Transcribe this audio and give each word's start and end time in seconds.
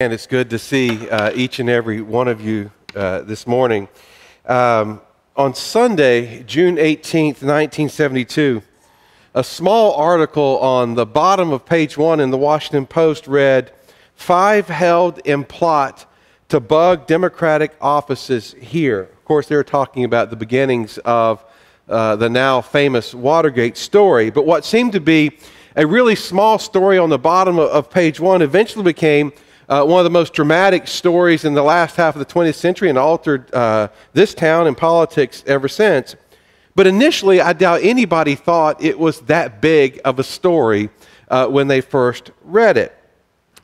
And 0.00 0.12
it's 0.12 0.28
good 0.28 0.50
to 0.50 0.60
see 0.60 1.10
uh, 1.10 1.32
each 1.34 1.58
and 1.58 1.68
every 1.68 2.00
one 2.00 2.28
of 2.28 2.40
you 2.40 2.70
uh, 2.94 3.22
this 3.22 3.48
morning. 3.48 3.88
Um, 4.46 5.00
on 5.34 5.54
Sunday, 5.54 6.44
June 6.44 6.76
18th, 6.76 7.42
1972, 7.42 8.62
a 9.34 9.42
small 9.42 9.94
article 9.94 10.60
on 10.60 10.94
the 10.94 11.04
bottom 11.04 11.50
of 11.50 11.66
page 11.66 11.98
one 11.98 12.20
in 12.20 12.30
the 12.30 12.38
Washington 12.38 12.86
Post 12.86 13.26
read 13.26 13.72
Five 14.14 14.68
held 14.68 15.18
in 15.24 15.42
plot 15.42 16.08
to 16.48 16.60
bug 16.60 17.08
Democratic 17.08 17.74
offices 17.80 18.54
here. 18.60 19.00
Of 19.00 19.24
course, 19.24 19.48
they 19.48 19.56
were 19.56 19.64
talking 19.64 20.04
about 20.04 20.30
the 20.30 20.36
beginnings 20.36 20.98
of 20.98 21.44
uh, 21.88 22.14
the 22.14 22.30
now 22.30 22.60
famous 22.60 23.16
Watergate 23.16 23.76
story. 23.76 24.30
But 24.30 24.46
what 24.46 24.64
seemed 24.64 24.92
to 24.92 25.00
be 25.00 25.40
a 25.74 25.84
really 25.84 26.14
small 26.14 26.60
story 26.60 26.98
on 26.98 27.10
the 27.10 27.18
bottom 27.18 27.58
of, 27.58 27.68
of 27.70 27.90
page 27.90 28.20
one 28.20 28.42
eventually 28.42 28.84
became 28.84 29.32
uh, 29.68 29.84
one 29.84 30.00
of 30.00 30.04
the 30.04 30.10
most 30.10 30.32
dramatic 30.32 30.88
stories 30.88 31.44
in 31.44 31.54
the 31.54 31.62
last 31.62 31.96
half 31.96 32.14
of 32.14 32.20
the 32.20 32.32
20th 32.34 32.54
century 32.54 32.88
and 32.88 32.96
altered 32.96 33.52
uh, 33.54 33.88
this 34.14 34.34
town 34.34 34.66
and 34.66 34.76
politics 34.76 35.44
ever 35.46 35.68
since. 35.68 36.16
But 36.74 36.86
initially, 36.86 37.40
I 37.40 37.52
doubt 37.52 37.80
anybody 37.82 38.34
thought 38.34 38.82
it 38.82 38.98
was 38.98 39.20
that 39.22 39.60
big 39.60 40.00
of 40.04 40.18
a 40.18 40.24
story 40.24 40.90
uh, 41.28 41.46
when 41.48 41.68
they 41.68 41.80
first 41.80 42.30
read 42.44 42.76
it. 42.76 42.96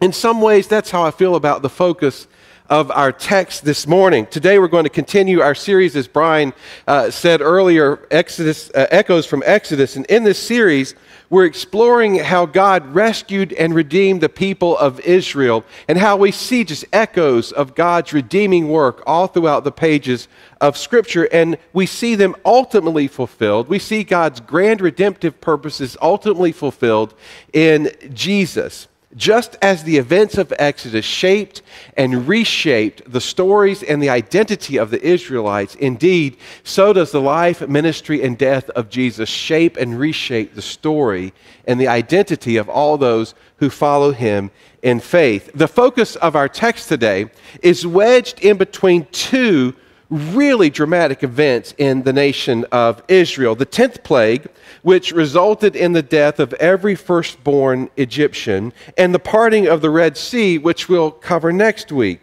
In 0.00 0.12
some 0.12 0.40
ways, 0.40 0.68
that's 0.68 0.90
how 0.90 1.04
I 1.04 1.10
feel 1.10 1.36
about 1.36 1.62
the 1.62 1.70
focus 1.70 2.26
of 2.68 2.90
our 2.90 3.12
text 3.12 3.64
this 3.64 3.86
morning. 3.86 4.26
Today, 4.26 4.58
we're 4.58 4.68
going 4.68 4.84
to 4.84 4.90
continue 4.90 5.40
our 5.40 5.54
series, 5.54 5.96
as 5.96 6.08
Brian 6.08 6.52
uh, 6.86 7.10
said 7.10 7.40
earlier, 7.40 8.06
Exodus, 8.10 8.70
uh, 8.74 8.86
Echoes 8.90 9.26
from 9.26 9.42
Exodus. 9.46 9.96
And 9.96 10.04
in 10.06 10.24
this 10.24 10.38
series, 10.38 10.94
we're 11.30 11.46
exploring 11.46 12.16
how 12.16 12.46
God 12.46 12.94
rescued 12.94 13.52
and 13.54 13.74
redeemed 13.74 14.20
the 14.20 14.28
people 14.28 14.76
of 14.76 15.00
Israel 15.00 15.64
and 15.88 15.98
how 15.98 16.16
we 16.16 16.30
see 16.30 16.64
just 16.64 16.84
echoes 16.92 17.50
of 17.50 17.74
God's 17.74 18.12
redeeming 18.12 18.68
work 18.68 19.02
all 19.06 19.26
throughout 19.26 19.64
the 19.64 19.72
pages 19.72 20.28
of 20.60 20.76
Scripture. 20.76 21.24
And 21.32 21.56
we 21.72 21.86
see 21.86 22.14
them 22.14 22.36
ultimately 22.44 23.08
fulfilled. 23.08 23.68
We 23.68 23.78
see 23.78 24.04
God's 24.04 24.40
grand 24.40 24.80
redemptive 24.80 25.40
purposes 25.40 25.96
ultimately 26.00 26.52
fulfilled 26.52 27.14
in 27.52 27.90
Jesus. 28.12 28.88
Just 29.16 29.56
as 29.62 29.84
the 29.84 29.96
events 29.96 30.38
of 30.38 30.52
Exodus 30.58 31.04
shaped 31.04 31.62
and 31.96 32.26
reshaped 32.26 33.10
the 33.10 33.20
stories 33.20 33.82
and 33.84 34.02
the 34.02 34.08
identity 34.08 34.76
of 34.76 34.90
the 34.90 35.00
Israelites, 35.00 35.76
indeed, 35.76 36.36
so 36.64 36.92
does 36.92 37.12
the 37.12 37.20
life, 37.20 37.66
ministry, 37.68 38.24
and 38.24 38.36
death 38.36 38.68
of 38.70 38.90
Jesus 38.90 39.28
shape 39.28 39.76
and 39.76 40.00
reshape 40.00 40.54
the 40.54 40.62
story 40.62 41.32
and 41.66 41.80
the 41.80 41.86
identity 41.86 42.56
of 42.56 42.68
all 42.68 42.98
those 42.98 43.34
who 43.58 43.70
follow 43.70 44.10
him 44.10 44.50
in 44.82 44.98
faith. 44.98 45.48
The 45.54 45.68
focus 45.68 46.16
of 46.16 46.34
our 46.34 46.48
text 46.48 46.88
today 46.88 47.30
is 47.62 47.86
wedged 47.86 48.40
in 48.40 48.56
between 48.56 49.06
two 49.12 49.74
really 50.14 50.70
dramatic 50.70 51.22
events 51.22 51.74
in 51.76 52.02
the 52.02 52.12
nation 52.12 52.64
of 52.70 53.02
Israel. 53.08 53.54
The 53.54 53.66
10th 53.66 54.04
plague, 54.04 54.48
which 54.82 55.12
resulted 55.12 55.74
in 55.74 55.92
the 55.92 56.02
death 56.02 56.38
of 56.38 56.52
every 56.54 56.94
firstborn 56.94 57.90
Egyptian, 57.96 58.72
and 58.96 59.12
the 59.12 59.18
parting 59.18 59.66
of 59.66 59.80
the 59.80 59.90
Red 59.90 60.16
Sea, 60.16 60.58
which 60.58 60.88
we'll 60.88 61.10
cover 61.10 61.52
next 61.52 61.90
week. 61.90 62.20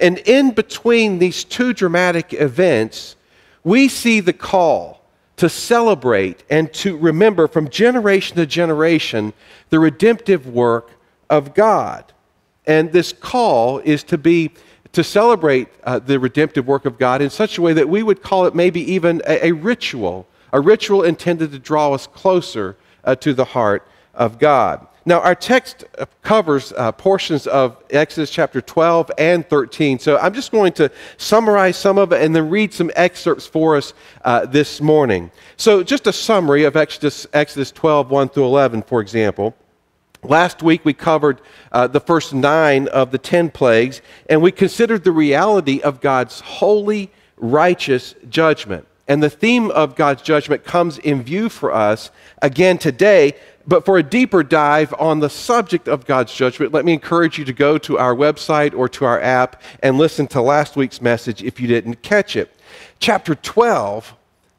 And 0.00 0.18
in 0.18 0.52
between 0.52 1.18
these 1.18 1.42
two 1.42 1.72
dramatic 1.72 2.32
events, 2.32 3.16
we 3.64 3.88
see 3.88 4.20
the 4.20 4.32
call 4.32 5.02
to 5.36 5.48
celebrate 5.48 6.44
and 6.48 6.72
to 6.74 6.96
remember 6.96 7.48
from 7.48 7.68
generation 7.68 8.36
to 8.36 8.46
generation 8.46 9.32
the 9.70 9.80
redemptive 9.80 10.46
work 10.46 10.90
of 11.28 11.54
God. 11.54 12.12
And 12.66 12.92
this 12.92 13.12
call 13.12 13.78
is 13.80 14.04
to 14.04 14.18
be 14.18 14.52
to 14.92 15.02
celebrate 15.02 15.68
uh, 15.84 15.98
the 15.98 16.18
redemptive 16.18 16.66
work 16.66 16.84
of 16.84 16.98
God 16.98 17.22
in 17.22 17.30
such 17.30 17.58
a 17.58 17.62
way 17.62 17.72
that 17.72 17.88
we 17.88 18.02
would 18.02 18.22
call 18.22 18.46
it 18.46 18.54
maybe 18.54 18.80
even 18.92 19.22
a, 19.26 19.48
a 19.48 19.52
ritual, 19.52 20.26
a 20.52 20.60
ritual 20.60 21.02
intended 21.02 21.52
to 21.52 21.58
draw 21.58 21.92
us 21.92 22.06
closer 22.06 22.76
uh, 23.04 23.14
to 23.16 23.34
the 23.34 23.44
heart 23.44 23.86
of 24.14 24.38
God. 24.38 24.86
Now, 25.04 25.20
our 25.20 25.34
text 25.34 25.84
uh, 25.98 26.06
covers 26.22 26.72
uh, 26.76 26.92
portions 26.92 27.48
of 27.48 27.76
Exodus 27.90 28.30
chapter 28.30 28.60
12 28.60 29.10
and 29.18 29.48
13, 29.48 29.98
so 29.98 30.16
I'm 30.18 30.32
just 30.32 30.52
going 30.52 30.72
to 30.74 30.92
summarize 31.16 31.76
some 31.76 31.98
of 31.98 32.12
it 32.12 32.22
and 32.22 32.36
then 32.36 32.48
read 32.48 32.72
some 32.72 32.90
excerpts 32.94 33.44
for 33.44 33.76
us 33.76 33.94
uh, 34.24 34.46
this 34.46 34.80
morning. 34.80 35.32
So, 35.56 35.82
just 35.82 36.06
a 36.06 36.12
summary 36.12 36.64
of 36.64 36.76
Exodus, 36.76 37.26
Exodus 37.32 37.72
12, 37.72 38.10
1 38.10 38.28
through 38.28 38.44
11, 38.44 38.82
for 38.82 39.00
example. 39.00 39.56
Last 40.24 40.62
week 40.62 40.84
we 40.84 40.92
covered 40.92 41.40
uh, 41.72 41.88
the 41.88 41.98
first 41.98 42.32
nine 42.32 42.86
of 42.88 43.10
the 43.10 43.18
ten 43.18 43.50
plagues, 43.50 44.00
and 44.30 44.40
we 44.40 44.52
considered 44.52 45.02
the 45.02 45.10
reality 45.10 45.80
of 45.80 46.00
God's 46.00 46.40
holy, 46.40 47.10
righteous 47.36 48.14
judgment. 48.28 48.86
And 49.08 49.20
the 49.20 49.30
theme 49.30 49.72
of 49.72 49.96
God's 49.96 50.22
judgment 50.22 50.62
comes 50.62 50.98
in 50.98 51.24
view 51.24 51.48
for 51.48 51.72
us 51.72 52.12
again 52.40 52.78
today. 52.78 53.34
But 53.66 53.84
for 53.84 53.98
a 53.98 54.02
deeper 54.02 54.44
dive 54.44 54.94
on 54.98 55.20
the 55.20 55.30
subject 55.30 55.88
of 55.88 56.06
God's 56.06 56.34
judgment, 56.34 56.72
let 56.72 56.84
me 56.84 56.92
encourage 56.92 57.38
you 57.38 57.44
to 57.44 57.52
go 57.52 57.78
to 57.78 57.98
our 57.98 58.14
website 58.14 58.74
or 58.74 58.88
to 58.90 59.04
our 59.04 59.20
app 59.20 59.60
and 59.82 59.98
listen 59.98 60.28
to 60.28 60.40
last 60.40 60.76
week's 60.76 61.00
message 61.00 61.42
if 61.42 61.60
you 61.60 61.66
didn't 61.66 62.02
catch 62.02 62.36
it. 62.36 62.54
Chapter 63.00 63.34
12 63.34 64.14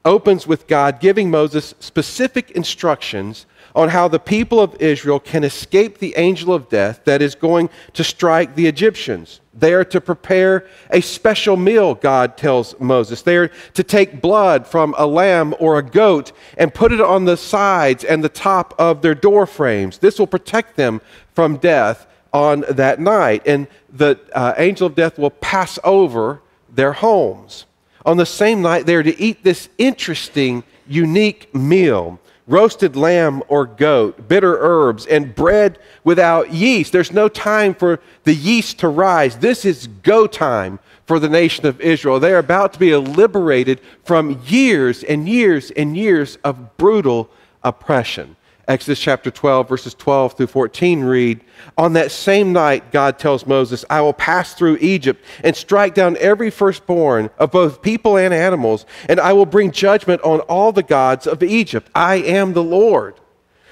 opens 0.05 0.45
with 0.45 0.67
God 0.67 0.99
giving 0.99 1.31
Moses 1.31 1.73
specific 1.79 2.51
instructions 2.51 3.45
on 3.75 3.89
how 3.89 4.07
the 4.07 4.19
people 4.19 4.59
of 4.59 4.75
Israel 4.81 5.19
can 5.19 5.43
escape 5.43 5.97
the 5.97 6.15
angel 6.17 6.53
of 6.53 6.69
death 6.69 7.01
that 7.05 7.21
is 7.21 7.35
going 7.35 7.69
to 7.93 8.03
strike 8.03 8.55
the 8.55 8.67
Egyptians. 8.67 9.39
They 9.53 9.73
are 9.73 9.85
to 9.85 10.01
prepare 10.01 10.67
a 10.89 11.01
special 11.01 11.57
meal, 11.57 11.93
God 11.95 12.37
tells 12.37 12.79
Moses. 12.79 13.21
They 13.21 13.37
are 13.37 13.51
to 13.73 13.83
take 13.83 14.21
blood 14.21 14.67
from 14.67 14.95
a 14.97 15.05
lamb 15.05 15.53
or 15.59 15.77
a 15.77 15.83
goat 15.83 16.31
and 16.57 16.73
put 16.73 16.91
it 16.91 17.01
on 17.01 17.25
the 17.25 17.37
sides 17.37 18.03
and 18.03 18.23
the 18.23 18.29
top 18.29 18.73
of 18.79 19.01
their 19.01 19.15
door 19.15 19.45
frames. 19.45 19.99
This 19.99 20.17
will 20.17 20.27
protect 20.27 20.75
them 20.75 21.01
from 21.33 21.57
death 21.57 22.07
on 22.31 22.65
that 22.69 22.99
night. 22.99 23.43
And 23.45 23.67
the 23.91 24.19
uh, 24.33 24.55
angel 24.57 24.87
of 24.87 24.95
death 24.95 25.19
will 25.19 25.29
pass 25.29 25.77
over 25.83 26.41
their 26.67 26.93
homes. 26.93 27.65
On 28.05 28.17
the 28.17 28.25
same 28.25 28.61
night, 28.61 28.85
they 28.85 28.95
are 28.95 29.03
to 29.03 29.19
eat 29.21 29.43
this 29.43 29.69
interesting, 29.77 30.63
unique 30.87 31.53
meal 31.53 32.19
roasted 32.47 32.95
lamb 32.95 33.41
or 33.47 33.65
goat, 33.65 34.27
bitter 34.27 34.57
herbs, 34.59 35.05
and 35.05 35.33
bread 35.33 35.79
without 36.03 36.53
yeast. 36.53 36.91
There's 36.91 37.11
no 37.11 37.29
time 37.29 37.73
for 37.73 37.99
the 38.23 38.33
yeast 38.33 38.79
to 38.79 38.87
rise. 38.89 39.37
This 39.37 39.65
is 39.65 39.87
go 39.87 40.27
time 40.27 40.79
for 41.05 41.19
the 41.19 41.29
nation 41.29 41.65
of 41.65 41.79
Israel. 41.81 42.19
They 42.19 42.33
are 42.33 42.39
about 42.39 42.73
to 42.73 42.79
be 42.79 42.95
liberated 42.95 43.79
from 44.03 44.41
years 44.45 45.03
and 45.03 45.27
years 45.27 45.71
and 45.71 45.95
years 45.95 46.37
of 46.43 46.77
brutal 46.77 47.29
oppression. 47.63 48.35
Exodus 48.65 48.99
chapter 48.99 49.29
12, 49.29 49.67
verses 49.67 49.93
12 49.93 50.37
through 50.37 50.47
14 50.47 51.03
read 51.03 51.41
On 51.77 51.93
that 51.93 52.11
same 52.11 52.53
night, 52.53 52.93
God 52.93 53.19
tells 53.19 53.45
Moses, 53.45 53.83
I 53.89 53.99
will 53.99 54.13
pass 54.13 54.53
through 54.53 54.77
Egypt 54.79 55.23
and 55.43 55.53
strike 55.53 55.93
down 55.93 56.15
every 56.17 56.49
firstborn 56.49 57.29
of 57.37 57.51
both 57.51 57.81
people 57.81 58.17
and 58.17 58.33
animals, 58.33 58.85
and 59.09 59.19
I 59.19 59.33
will 59.33 59.45
bring 59.45 59.71
judgment 59.71 60.21
on 60.21 60.39
all 60.41 60.71
the 60.71 60.81
gods 60.81 61.27
of 61.27 61.43
Egypt. 61.43 61.89
I 61.93 62.15
am 62.15 62.53
the 62.53 62.63
Lord. 62.63 63.19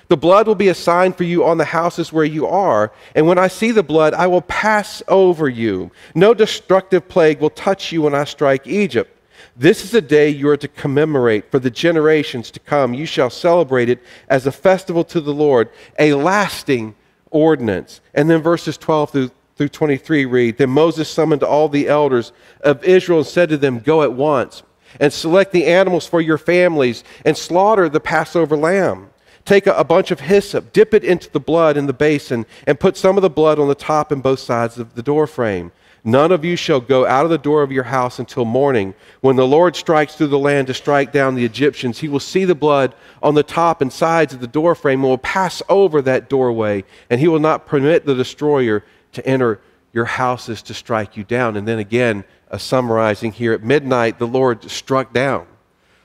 The 0.10 0.18
blood 0.18 0.46
will 0.46 0.56
be 0.56 0.68
a 0.68 0.76
sign 0.76 1.14
for 1.14 1.24
you 1.24 1.46
on 1.46 1.58
the 1.58 1.64
houses 1.64 2.12
where 2.12 2.26
you 2.26 2.46
are, 2.46 2.92
and 3.16 3.26
when 3.28 3.38
I 3.38 3.48
see 3.48 3.72
the 3.72 3.84
blood, 3.84 4.14
I 4.14 4.28
will 4.28 4.42
pass 4.42 5.02
over 5.08 5.48
you. 5.48 5.90
No 6.14 6.34
destructive 6.34 7.08
plague 7.08 7.40
will 7.40 7.50
touch 7.50 7.94
you 7.94 8.02
when 8.02 8.14
I 8.14 8.26
strike 8.26 8.68
Egypt. 8.68 9.21
This 9.62 9.86
is 9.86 9.94
a 9.94 10.02
day 10.02 10.28
you 10.28 10.50
are 10.50 10.58
to 10.58 10.68
commemorate 10.68 11.52
for 11.52 11.60
the 11.60 11.70
generations 11.70 12.50
to 12.50 12.60
come. 12.60 12.96
You 12.96 13.06
shall 13.06 13.30
celebrate 13.30 13.90
it 13.90 14.02
as 14.28 14.48
a 14.48 14.52
festival 14.52 15.04
to 15.04 15.22
the 15.22 15.36
Lord, 15.36 15.70
a 16.00 16.16
lasting 16.16 16.96
ordinance. 17.30 18.02
And 18.16 18.28
then 18.28 18.42
verses 18.42 18.76
12 18.76 19.12
through, 19.12 19.32
through 19.58 19.70
23 19.70 20.26
read 20.26 20.58
Then 20.58 20.72
Moses 20.72 21.12
summoned 21.12 21.44
all 21.44 21.70
the 21.70 21.88
elders 21.88 22.32
of 22.62 22.84
Israel 22.84 23.20
and 23.20 23.28
said 23.28 23.50
to 23.50 23.58
them, 23.58 23.78
Go 23.78 24.02
at 24.02 24.14
once 24.14 24.64
and 25.00 25.14
select 25.14 25.52
the 25.52 25.68
animals 25.68 26.08
for 26.08 26.22
your 26.22 26.40
families 26.40 27.04
and 27.24 27.38
slaughter 27.38 27.88
the 27.88 28.00
Passover 28.00 28.58
lamb. 28.58 29.12
Take 29.46 29.68
a, 29.68 29.74
a, 29.74 29.84
bunch 29.84 30.10
of 30.10 30.22
hyssop, 30.22 30.74
dip 30.74 30.92
it 30.96 31.04
into 31.04 31.30
the 31.30 31.40
blood 31.40 31.78
in 31.78 31.86
the 31.86 31.94
basin, 31.94 32.48
and 32.66 32.80
put 32.80 32.98
some 32.98 33.16
of 33.16 33.22
the 33.22 33.30
blood 33.30 33.60
on 33.60 33.68
the 33.68 33.76
top 33.76 34.12
and 34.12 34.24
both 34.24 34.40
sides 34.40 34.80
of 34.80 34.96
the 34.96 35.04
doorframe. 35.04 35.72
None 36.04 36.32
of 36.32 36.44
you 36.44 36.56
shall 36.56 36.80
go 36.80 37.06
out 37.06 37.26
of 37.26 37.30
the 37.30 37.38
door 37.38 37.62
of 37.62 37.72
your 37.72 37.84
house 37.84 38.18
until 38.18 38.44
morning. 38.44 38.96
When 39.22 39.36
the 39.36 39.46
Lord 39.46 39.76
strikes 39.76 40.16
through 40.16 40.28
the 40.28 40.40
land 40.40 40.68
to 40.68 40.74
strike 40.74 41.12
down 41.12 41.36
the 41.36 41.46
Egyptians, 41.46 42.00
he 42.00 42.08
will 42.08 42.20
see 42.20 42.44
the 42.44 42.56
blood 42.56 42.96
on 43.22 43.36
the 43.36 43.44
top 43.44 43.82
and 43.82 43.94
sides 43.94 44.34
of 44.34 44.40
the 44.40 44.48
doorframe 44.48 45.02
and 45.02 45.10
will 45.10 45.18
pass 45.20 45.62
over 45.70 46.02
that 46.02 46.28
doorway, 46.28 46.84
and 47.12 47.20
he 47.20 47.28
will 47.28 47.40
not 47.40 47.68
permit 47.68 48.06
the 48.06 48.16
destroyer 48.16 48.84
to 49.12 49.26
enter 49.28 49.62
your 49.94 50.06
houses 50.06 50.64
to 50.64 50.74
strike 50.74 51.18
you 51.18 51.24
down. 51.24 51.56
And 51.56 51.68
then 51.68 51.78
again, 51.78 52.24
a 52.50 52.58
summarizing 52.58 53.32
here 53.32 53.54
at 53.54 53.64
midnight, 53.64 54.18
the 54.18 54.28
Lord 54.28 54.70
struck 54.72 55.14
down 55.14 55.46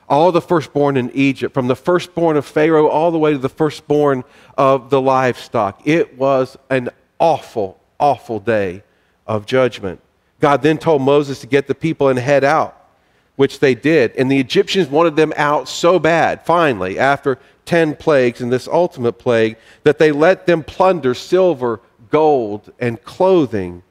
all 0.09 0.31
the 0.31 0.41
firstborn 0.41 0.97
in 0.97 1.11
Egypt, 1.15 1.53
from 1.53 1.67
the 1.67 1.75
firstborn 1.75 2.37
of 2.37 2.47
Pharaoh 2.47 2.87
all 2.87 3.11
the 3.11 3.19
way 3.19 3.33
to 3.33 3.39
the 3.39 3.49
firstborn 3.49 4.23
of 4.57 4.91
the 4.91 5.01
livestock. 5.01 5.81
It 5.85 6.17
was 6.17 6.57
an 6.71 6.91
awful, 7.19 7.81
awful 7.99 8.39
day 8.39 8.83
of 9.27 9.47
judgment. 9.47 10.01
God 10.41 10.63
then 10.63 10.79
told 10.79 11.03
Moses 11.03 11.41
to 11.41 11.47
get 11.47 11.67
the 11.67 11.75
people 11.75 12.09
and 12.09 12.19
head 12.19 12.45
out, 12.45 12.89
which 13.37 13.59
they 13.61 13.75
did. 13.75 14.15
And 14.17 14.31
the 14.31 14.39
Egyptians 14.39 14.89
wanted 14.89 15.17
them 15.17 15.33
out 15.37 15.69
so 15.69 15.99
bad, 15.99 16.45
finally, 16.45 16.99
after 16.99 17.39
10 17.65 17.97
plagues 17.97 18.41
and 18.41 18.53
this 18.53 18.69
ultimate 18.69 19.15
plague, 19.15 19.57
that 19.83 19.99
they 19.99 20.13
let 20.13 20.47
them 20.47 20.63
plunder 20.63 21.15
silver, 21.15 21.81
gold, 22.11 22.73
and 22.79 23.03
clothing. 23.03 23.83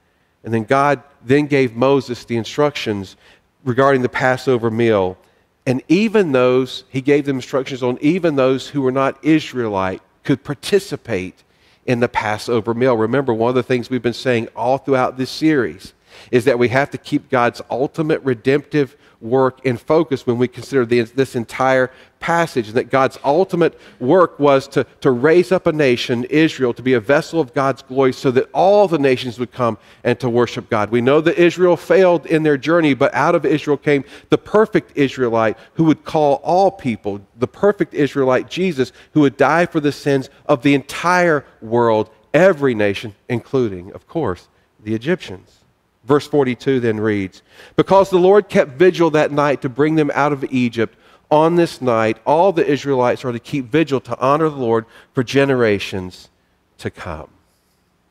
And 0.44 0.54
then 0.54 0.64
God 0.64 1.02
then 1.24 1.48
gave 1.48 1.76
Moses 1.76 2.24
the 2.26 2.38
instructions 2.38 3.18
regarding 3.64 4.04
the 4.04 4.10
Passover 4.10 4.70
meal. 4.70 5.18
And 5.66 5.82
even 5.88 6.32
those, 6.32 6.84
he 6.90 7.02
gave 7.02 7.26
them 7.26 7.38
instructions 7.38 7.82
on 7.82 7.98
even 8.00 8.36
those 8.36 8.70
who 8.70 8.82
were 8.82 8.92
not 8.92 9.24
Israelite 9.26 10.02
could 10.24 10.44
participate 10.44 11.44
in 11.86 12.00
the 12.00 12.10
Passover 12.10 12.74
meal. 12.74 12.98
Remember, 12.98 13.34
one 13.34 13.50
of 13.50 13.56
the 13.56 13.64
things 13.64 13.90
we've 13.90 14.02
been 14.02 14.14
saying 14.14 14.48
all 14.56 14.78
throughout 14.78 15.18
this 15.18 15.30
series 15.30 15.94
is 16.32 16.46
that 16.46 16.60
we 16.60 16.70
have 16.70 16.90
to 16.92 16.98
keep 16.98 17.30
God's 17.30 17.62
ultimate 17.70 18.22
redemptive 18.24 18.96
work 19.26 19.66
in 19.66 19.76
focus 19.76 20.26
when 20.26 20.38
we 20.38 20.48
consider 20.48 20.86
the, 20.86 21.02
this 21.02 21.36
entire 21.36 21.92
passage. 22.20 22.72
That 22.72 22.90
God's 22.90 23.18
ultimate 23.24 23.78
work 24.00 24.40
was 24.40 24.68
to, 24.70 24.86
to 25.02 25.12
raise 25.12 25.52
up 25.52 25.68
a 25.68 25.72
nation, 25.72 26.24
Israel, 26.26 26.74
to 26.74 26.82
be 26.82 26.94
a 26.94 27.00
vessel 27.00 27.40
of 27.40 27.54
God's 27.54 27.82
glory 27.82 28.14
so 28.14 28.32
that 28.32 28.50
all 28.54 28.88
the 28.88 29.00
nations 29.00 29.40
would 29.40 29.52
come 29.52 29.78
and 30.04 30.20
to 30.20 30.30
worship 30.30 30.70
God. 30.70 30.92
We 30.92 31.02
know 31.02 31.20
that 31.22 31.38
Israel 31.38 31.76
failed 31.76 32.26
in 32.28 32.44
their 32.44 32.58
journey, 32.58 32.94
but 32.94 33.14
out 33.14 33.36
of 33.36 33.46
Israel 33.46 33.78
came 33.78 34.06
the 34.30 34.38
perfect 34.38 34.92
Israelite 34.96 35.58
who 35.74 35.84
would 35.86 36.06
call 36.06 36.36
all 36.44 36.72
people, 36.72 37.22
the 37.38 37.48
perfect 37.48 37.94
Israelite, 37.94 38.50
Jesus, 38.50 38.92
who 39.14 39.22
would 39.22 39.38
die 39.38 39.66
for 39.66 39.80
the 39.80 39.92
sins 39.92 40.30
of 40.46 40.62
the 40.62 40.76
entire 40.76 41.46
world, 41.62 42.10
every 42.34 42.76
nation, 42.76 43.16
including, 43.28 43.92
of 43.94 44.08
course, 44.08 44.48
the 44.84 44.94
Egyptians. 44.94 45.65
Verse 46.06 46.28
42 46.28 46.80
then 46.80 47.00
reads 47.00 47.42
Because 47.76 48.10
the 48.10 48.20
Lord 48.20 48.50
kept 48.50 48.72
vigil 48.72 49.10
that 49.12 49.32
night 49.32 49.62
to 49.62 49.70
bring 49.70 49.96
them 49.96 50.12
out 50.14 50.32
of 50.32 50.44
Egypt, 50.46 50.96
on 51.32 51.56
this 51.56 51.82
night 51.82 52.18
all 52.26 52.52
the 52.52 52.66
Israelites 52.66 53.26
are 53.26 53.32
to 53.32 53.40
keep 53.40 53.66
vigil 53.66 54.00
to 54.00 54.18
honor 54.20 54.50
the 54.50 54.56
Lord 54.56 54.86
for 55.14 55.24
generations 55.24 56.30
to 56.78 56.90
come. 56.90 57.30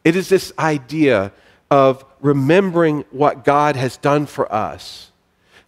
It 0.02 0.16
is 0.16 0.28
this 0.28 0.52
idea 0.58 1.32
of 1.70 2.04
remembering 2.20 3.04
what 3.10 3.44
God 3.44 3.76
has 3.76 3.96
done 3.96 4.26
for 4.26 4.52
us 4.52 5.12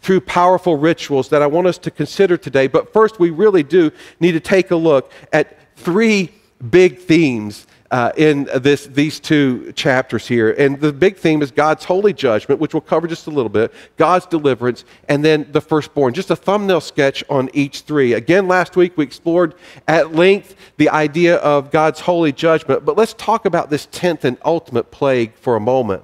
through 0.00 0.20
powerful 0.20 0.76
rituals 0.76 1.30
that 1.30 1.42
I 1.42 1.46
want 1.46 1.66
us 1.66 1.78
to 1.78 1.90
consider 1.90 2.36
today. 2.36 2.66
But 2.66 2.92
first, 2.92 3.18
we 3.18 3.30
really 3.30 3.62
do 3.62 3.90
need 4.20 4.32
to 4.32 4.40
take 4.40 4.70
a 4.70 4.76
look 4.76 5.10
at 5.32 5.58
three 5.76 6.32
big 6.70 6.98
themes 6.98 7.66
uh, 7.90 8.12
in 8.16 8.48
this, 8.56 8.86
these 8.86 9.20
two 9.20 9.72
chapters 9.72 10.26
here. 10.26 10.50
And 10.50 10.80
the 10.80 10.92
big 10.92 11.16
theme 11.16 11.42
is 11.42 11.50
God's 11.50 11.84
holy 11.84 12.12
judgment, 12.12 12.60
which 12.60 12.74
we'll 12.74 12.80
cover 12.80 13.06
just 13.06 13.26
a 13.26 13.30
little 13.30 13.48
bit, 13.48 13.72
God's 13.96 14.26
deliverance, 14.26 14.84
and 15.08 15.24
then 15.24 15.46
the 15.52 15.60
firstborn. 15.60 16.14
Just 16.14 16.30
a 16.30 16.36
thumbnail 16.36 16.80
sketch 16.80 17.24
on 17.28 17.50
each 17.52 17.82
three. 17.82 18.14
Again, 18.14 18.48
last 18.48 18.76
week 18.76 18.96
we 18.96 19.04
explored 19.04 19.54
at 19.86 20.14
length 20.14 20.54
the 20.76 20.88
idea 20.88 21.36
of 21.36 21.70
God's 21.70 22.00
holy 22.00 22.32
judgment, 22.32 22.84
but 22.84 22.96
let's 22.96 23.14
talk 23.14 23.44
about 23.44 23.70
this 23.70 23.86
tenth 23.90 24.24
and 24.24 24.38
ultimate 24.44 24.90
plague 24.90 25.34
for 25.34 25.56
a 25.56 25.60
moment. 25.60 26.02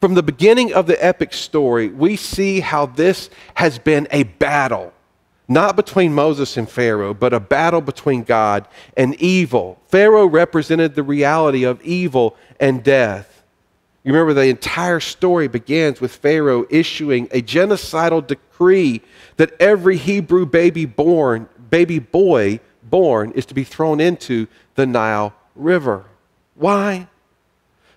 From 0.00 0.14
the 0.14 0.22
beginning 0.22 0.72
of 0.72 0.86
the 0.86 1.04
epic 1.04 1.32
story, 1.32 1.88
we 1.88 2.14
see 2.14 2.60
how 2.60 2.86
this 2.86 3.30
has 3.54 3.78
been 3.78 4.06
a 4.12 4.22
battle 4.22 4.92
not 5.48 5.76
between 5.76 6.12
Moses 6.12 6.58
and 6.58 6.68
Pharaoh, 6.68 7.14
but 7.14 7.32
a 7.32 7.40
battle 7.40 7.80
between 7.80 8.22
God 8.22 8.68
and 8.96 9.14
evil. 9.20 9.80
Pharaoh 9.88 10.26
represented 10.26 10.94
the 10.94 11.02
reality 11.02 11.64
of 11.64 11.82
evil 11.82 12.36
and 12.60 12.84
death. 12.84 13.42
You 14.04 14.12
remember 14.12 14.34
the 14.34 14.48
entire 14.48 15.00
story 15.00 15.48
begins 15.48 16.00
with 16.00 16.14
Pharaoh 16.14 16.66
issuing 16.70 17.28
a 17.30 17.42
genocidal 17.42 18.26
decree 18.26 19.00
that 19.36 19.52
every 19.60 19.96
Hebrew 19.96 20.46
baby 20.46 20.84
born, 20.84 21.48
baby 21.70 21.98
boy 21.98 22.60
born 22.82 23.32
is 23.32 23.46
to 23.46 23.54
be 23.54 23.64
thrown 23.64 24.00
into 24.00 24.46
the 24.74 24.86
Nile 24.86 25.34
River. 25.54 26.04
Why? 26.54 27.08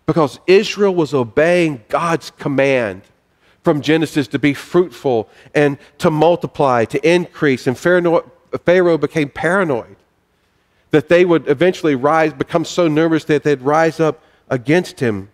Because 0.06 0.40
Israel 0.48 0.96
was 0.96 1.14
obeying 1.14 1.84
God's 1.90 2.32
command 2.32 3.04
from 3.64 3.82
Genesis 3.82 4.28
to 4.30 4.40
be 4.40 4.54
fruitful 4.54 5.30
and 5.54 5.78
to 6.00 6.10
multiply, 6.10 6.86
to 6.86 7.10
increase. 7.10 7.68
And 7.68 7.78
Pharaoh 7.78 8.98
became 8.98 9.30
paranoid 9.30 9.96
that 10.90 11.10
they 11.10 11.24
would 11.26 11.48
eventually 11.48 11.96
rise, 11.96 12.34
become 12.34 12.66
so 12.66 12.88
nervous 12.88 13.24
that 13.26 13.44
they'd 13.44 13.62
rise 13.62 14.00
up 14.00 14.22
against 14.50 15.00
him. 15.00 15.30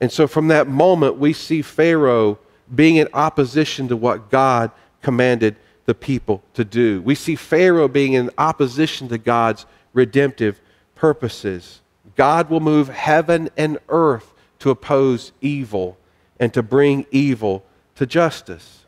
And 0.00 0.12
so 0.12 0.26
from 0.26 0.48
that 0.48 0.68
moment, 0.68 1.16
we 1.16 1.32
see 1.32 1.62
Pharaoh 1.62 2.38
being 2.74 2.96
in 2.96 3.08
opposition 3.12 3.88
to 3.88 3.96
what 3.96 4.30
God 4.30 4.70
commanded 5.00 5.56
the 5.86 5.94
people 5.94 6.42
to 6.54 6.64
do. 6.64 7.02
We 7.02 7.14
see 7.14 7.34
Pharaoh 7.34 7.88
being 7.88 8.12
in 8.12 8.30
opposition 8.38 9.08
to 9.08 9.18
God's 9.18 9.66
redemptive 9.92 10.60
purposes. 10.94 11.80
God 12.14 12.50
will 12.50 12.60
move 12.60 12.88
heaven 12.88 13.50
and 13.56 13.78
earth 13.88 14.32
to 14.60 14.70
oppose 14.70 15.32
evil 15.40 15.96
and 16.42 16.52
to 16.52 16.60
bring 16.60 17.06
evil 17.12 17.64
to 17.94 18.04
justice. 18.04 18.84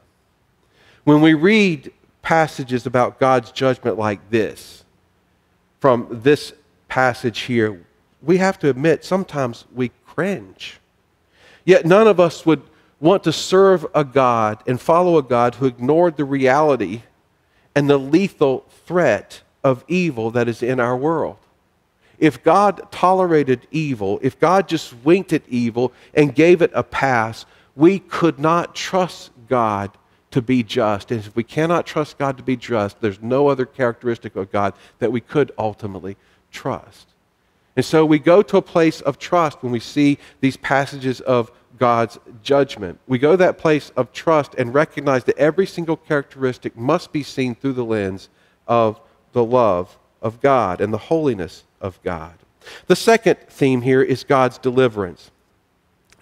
When 1.05 1.21
we 1.21 1.35
read 1.35 1.93
passages 2.21 2.85
about 2.85 3.21
God's 3.21 3.53
judgment 3.53 3.97
like 3.97 4.29
this, 4.29 4.83
from 5.79 6.09
this 6.11 6.53
passage 6.89 7.43
here, 7.43 7.81
we 8.21 8.39
have 8.39 8.59
to 8.59 8.69
admit 8.69 9.05
sometimes 9.05 9.67
we 9.73 9.93
cringe. 10.05 10.81
Yet 11.65 11.87
none 11.87 12.09
of 12.09 12.19
us 12.19 12.45
would 12.45 12.63
want 12.99 13.23
to 13.23 13.33
serve 13.33 13.87
a 13.95 14.03
God 14.03 14.61
and 14.67 14.81
follow 14.81 15.17
a 15.17 15.23
God 15.23 15.55
who 15.55 15.67
ignored 15.67 16.17
the 16.17 16.25
reality 16.25 17.03
and 17.73 17.89
the 17.89 17.99
lethal 17.99 18.67
threat 18.85 19.43
of 19.63 19.85
evil 19.87 20.33
that 20.33 20.49
is 20.49 20.61
in 20.61 20.81
our 20.81 20.97
world. 20.97 21.37
If 22.19 22.43
God 22.43 22.91
tolerated 22.91 23.67
evil, 23.71 24.19
if 24.23 24.39
God 24.39 24.69
just 24.69 24.95
winked 25.05 25.33
at 25.33 25.43
evil 25.49 25.93
and 26.15 26.35
gave 26.35 26.63
it 26.63 26.71
a 26.75 26.83
pass, 26.83 27.47
we 27.77 27.99
could 27.99 28.39
not 28.39 28.75
trust 28.75 29.31
God 29.49 29.91
to 30.31 30.43
be 30.43 30.63
just. 30.63 31.11
And 31.11 31.21
if 31.21 31.37
we 31.37 31.45
cannot 31.45 31.87
trust 31.87 32.19
God 32.19 32.37
to 32.39 32.43
be 32.43 32.57
just, 32.57 33.01
there's 33.01 33.23
no 33.23 33.49
other 33.49 33.67
characteristic 33.67 34.37
of 34.37 34.51
God 34.51 34.75
that 34.99 35.13
we 35.13 35.21
could 35.21 35.53
ultimately 35.59 36.17
trust. 36.51 37.09
And 37.77 37.85
so 37.85 38.05
we 38.07 38.19
go 38.19 38.43
to 38.43 38.57
a 38.57 38.63
place 38.63 39.01
of 39.01 39.19
trust 39.19 39.63
when 39.63 39.73
we 39.73 39.81
see 39.81 40.19
these 40.41 40.57
passages 40.57 41.21
of 41.21 41.51
God's 41.79 42.19
judgment. 42.43 43.01
We 43.09 43.19
go 43.19 43.33
to 43.33 43.37
that 43.39 43.59
place 43.59 43.91
of 43.97 44.13
trust 44.13 44.55
and 44.55 44.73
recognize 44.73 45.25
that 45.25 45.39
every 45.39 45.67
single 45.67 45.97
characteristic 45.97 46.77
must 46.77 47.13
be 47.13 47.25
seen 47.25 47.55
through 47.55 47.73
the 47.73 47.85
lens 47.85 48.29
of 48.69 49.01
the 49.33 49.45
love 49.45 49.99
of 50.25 50.41
God 50.41 50.81
and 50.81 50.93
the 50.93 50.99
holiness 50.99 51.63
of 51.81 52.03
God. 52.03 52.35
The 52.89 52.97
second 52.97 53.37
theme 53.49 53.83
here 53.83 54.03
is 54.03 54.25
God's 54.25 54.59
deliverance. 54.59 55.31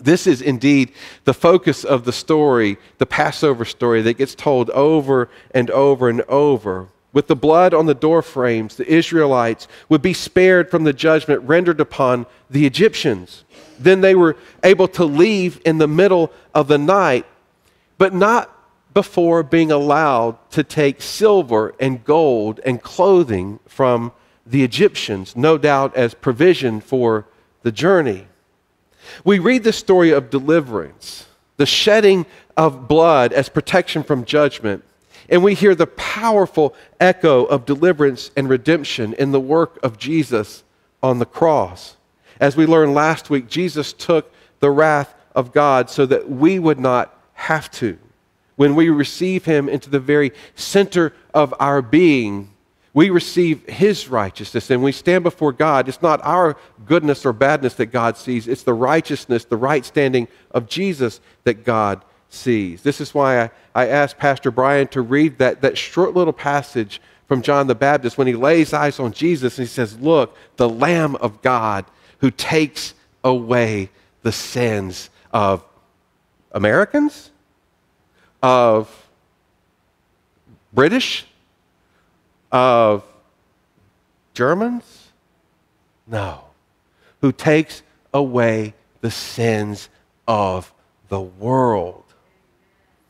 This 0.01 0.27
is 0.27 0.43
indeed 0.43 0.93
the 1.25 1.33
focus 1.33 1.85
of 1.85 2.05
the 2.05 2.13
story, 2.13 2.77
the 2.99 3.07
Passover 3.07 3.65
story 3.65 4.03
that 4.03 4.19
gets 4.19 4.35
told 4.35 4.69
over 4.71 5.31
and 5.53 5.71
over 5.71 6.09
and 6.09 6.23
over. 6.23 6.89
With 7.13 7.29
the 7.29 7.37
blood 7.37 7.73
on 7.73 7.87
the 7.87 7.95
door 7.95 8.23
frames, 8.23 8.77
the 8.77 8.91
Israelites 8.93 9.69
would 9.89 10.03
be 10.03 10.15
spared 10.15 10.71
from 10.71 10.83
the 10.83 10.93
judgment 10.93 11.43
rendered 11.43 11.81
upon 11.81 12.27
the 12.51 12.67
Egyptians. 12.67 13.45
Then 13.79 14.01
they 14.01 14.15
were 14.15 14.37
able 14.65 14.89
to 14.89 15.05
leave 15.05 15.61
in 15.65 15.79
the 15.79 15.87
middle 15.87 16.33
of 16.55 16.69
the 16.69 16.79
night, 16.79 17.27
but 17.99 18.13
not 18.13 18.51
before 18.95 19.43
being 19.43 19.73
allowed 19.73 20.37
to 20.51 20.63
take 20.63 21.01
silver 21.01 21.75
and 21.81 22.05
gold 22.05 22.61
and 22.65 22.83
clothing 22.83 23.59
from 23.67 24.13
the 24.47 24.63
Egyptians, 24.63 25.37
no 25.37 25.57
doubt 25.57 25.97
as 25.97 26.15
provision 26.15 26.81
for 26.81 27.27
the 27.63 27.73
journey. 27.73 28.27
We 29.25 29.39
read 29.39 29.65
the 29.65 29.73
story 29.73 30.11
of 30.11 30.31
deliverance, 30.31 31.27
the 31.57 31.67
shedding 31.67 32.27
of 32.57 32.89
blood 32.89 33.33
as 33.33 33.49
protection 33.49 34.03
from 34.03 34.25
judgment, 34.25 34.85
and 35.29 35.43
we 35.43 35.55
hear 35.55 35.75
the 35.75 35.87
powerful 35.87 36.75
echo 37.01 37.45
of 37.45 37.65
deliverance 37.65 38.31
and 38.37 38.49
redemption 38.49 39.15
in 39.15 39.33
the 39.33 39.41
work 39.41 39.79
of 39.83 39.97
Jesus 39.97 40.65
on 41.03 41.19
the 41.19 41.27
cross. 41.27 41.97
As 42.41 42.57
we 42.57 42.67
learned 42.67 42.95
last 42.95 43.31
week, 43.31 43.49
Jesus 43.49 43.93
took 43.93 44.33
the 44.61 44.71
wrath 44.71 45.15
of 45.35 45.53
God 45.53 45.89
so 45.89 46.05
that 46.07 46.29
we 46.29 46.59
would 46.59 46.79
not 46.79 47.19
have 47.35 47.71
to. 47.73 47.99
When 48.63 48.77
we 48.77 48.91
receive 48.91 49.45
Him 49.45 49.69
into 49.69 49.91
the 49.91 49.99
very 49.99 50.31
center 50.55 51.13
of 51.35 51.53
our 51.59 51.83
being, 51.83 52.55
we 52.95 53.11
receive 53.11 53.69
His 53.69 54.07
righteousness 54.07 54.71
and 54.71 54.85
we 54.85 54.93
stand 54.93 55.25
before 55.25 55.51
God. 55.51 55.89
It's 55.89 56.01
not 56.01 56.21
our 56.23 56.57
goodness 56.87 57.27
or 57.27 57.33
badness 57.33 57.75
that 57.75 57.87
God 57.87 58.17
sees, 58.17 58.47
it's 58.47 58.63
the 58.63 58.73
righteousness, 58.73 59.45
the 59.45 59.57
right 59.57 59.85
standing 59.85 60.29
of 60.53 60.69
Jesus 60.69 61.21
that 61.43 61.65
God 61.65 62.05
sees. 62.29 62.83
This 62.83 63.01
is 63.01 63.13
why 63.13 63.43
I, 63.43 63.51
I 63.75 63.89
asked 63.89 64.19
Pastor 64.19 64.53
Brian 64.53 64.87
to 64.89 65.01
read 65.01 65.39
that, 65.39 65.63
that 65.63 65.77
short 65.77 66.15
little 66.15 66.33
passage 66.33 67.01
from 67.27 67.43
John 67.43 67.67
the 67.67 67.75
Baptist 67.75 68.17
when 68.17 68.29
he 68.29 68.35
lays 68.35 68.73
eyes 68.73 69.01
on 69.01 69.11
Jesus 69.11 69.59
and 69.59 69.67
he 69.67 69.75
says, 69.75 69.99
Look, 69.99 70.37
the 70.55 70.69
Lamb 70.69 71.17
of 71.17 71.43
God 71.43 71.85
who 72.19 72.31
takes 72.31 72.95
away 73.25 73.91
the 74.23 74.31
sins 74.31 75.11
of 75.33 75.65
Americans, 76.53 77.32
of 78.43 79.07
British, 80.73 81.27
of 82.51 83.05
Germans? 84.35 85.09
No. 86.07 86.45
Who 87.21 87.33
takes 87.33 87.83
away 88.13 88.75
the 89.01 89.11
sins 89.11 89.89
of 90.27 90.73
the 91.09 91.21
world. 91.21 92.05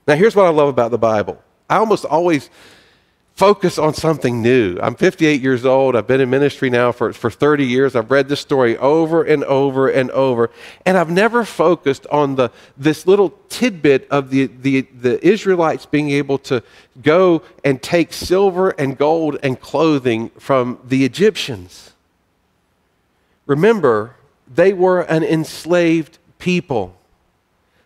Now, 0.08 0.16
here's 0.16 0.34
what 0.34 0.46
I 0.46 0.48
love 0.48 0.68
about 0.68 0.90
the 0.90 0.98
Bible. 0.98 1.40
I 1.70 1.76
almost 1.76 2.04
always 2.04 2.50
focus 3.34 3.78
on 3.78 3.94
something 3.94 4.42
new. 4.42 4.78
I'm 4.82 4.94
58 4.94 5.40
years 5.40 5.64
old. 5.64 5.96
I've 5.96 6.06
been 6.06 6.20
in 6.20 6.30
ministry 6.30 6.70
now 6.70 6.92
for, 6.92 7.12
for 7.12 7.30
30 7.30 7.66
years. 7.66 7.96
I've 7.96 8.10
read 8.10 8.28
this 8.28 8.40
story 8.40 8.76
over 8.76 9.22
and 9.22 9.42
over 9.44 9.88
and 9.88 10.10
over. 10.10 10.50
And 10.84 10.96
I've 10.96 11.10
never 11.10 11.44
focused 11.44 12.06
on 12.08 12.36
the, 12.36 12.50
this 12.76 13.06
little 13.06 13.34
tidbit 13.48 14.06
of 14.10 14.30
the, 14.30 14.46
the, 14.46 14.82
the 14.82 15.26
Israelites 15.26 15.86
being 15.86 16.10
able 16.10 16.38
to 16.38 16.62
go 17.02 17.42
and 17.64 17.82
take 17.82 18.12
silver 18.12 18.70
and 18.70 18.98
gold 18.98 19.38
and 19.42 19.58
clothing 19.58 20.28
from 20.38 20.78
the 20.84 21.04
Egyptians. 21.04 21.92
Remember, 23.46 24.14
they 24.46 24.72
were 24.72 25.00
an 25.00 25.24
enslaved 25.24 26.18
people. 26.38 26.94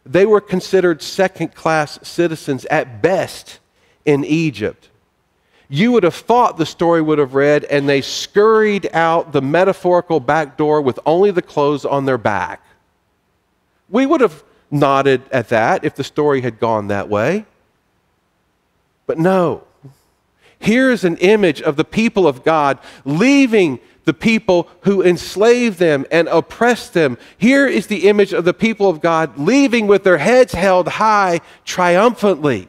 They 0.04 0.26
were 0.26 0.40
considered 0.40 1.02
second 1.02 1.54
class 1.54 1.98
citizens 2.02 2.64
at 2.66 3.00
best 3.00 3.58
in 4.04 4.24
Egypt 4.24 4.88
you 5.68 5.92
would 5.92 6.04
have 6.04 6.14
thought 6.14 6.58
the 6.58 6.66
story 6.66 7.02
would 7.02 7.18
have 7.18 7.34
read, 7.34 7.64
and 7.64 7.88
they 7.88 8.00
scurried 8.00 8.88
out 8.92 9.32
the 9.32 9.42
metaphorical 9.42 10.20
back 10.20 10.56
door 10.56 10.80
with 10.80 10.98
only 11.04 11.30
the 11.30 11.42
clothes 11.42 11.84
on 11.84 12.04
their 12.04 12.18
back. 12.18 12.62
We 13.88 14.06
would 14.06 14.20
have 14.20 14.44
nodded 14.70 15.22
at 15.30 15.48
that 15.48 15.84
if 15.84 15.94
the 15.94 16.04
story 16.04 16.40
had 16.40 16.58
gone 16.60 16.88
that 16.88 17.08
way. 17.08 17.46
But 19.06 19.18
no. 19.18 19.64
Here 20.58 20.90
is 20.90 21.04
an 21.04 21.16
image 21.18 21.60
of 21.60 21.76
the 21.76 21.84
people 21.84 22.26
of 22.26 22.44
God 22.44 22.78
leaving 23.04 23.78
the 24.04 24.14
people 24.14 24.68
who 24.82 25.02
enslaved 25.02 25.78
them 25.78 26.06
and 26.10 26.28
oppressed 26.28 26.94
them. 26.94 27.18
Here 27.36 27.66
is 27.66 27.88
the 27.88 28.08
image 28.08 28.32
of 28.32 28.44
the 28.44 28.54
people 28.54 28.88
of 28.88 29.00
God 29.00 29.36
leaving 29.36 29.86
with 29.88 30.04
their 30.04 30.18
heads 30.18 30.52
held 30.52 30.88
high 30.88 31.40
triumphantly. 31.64 32.68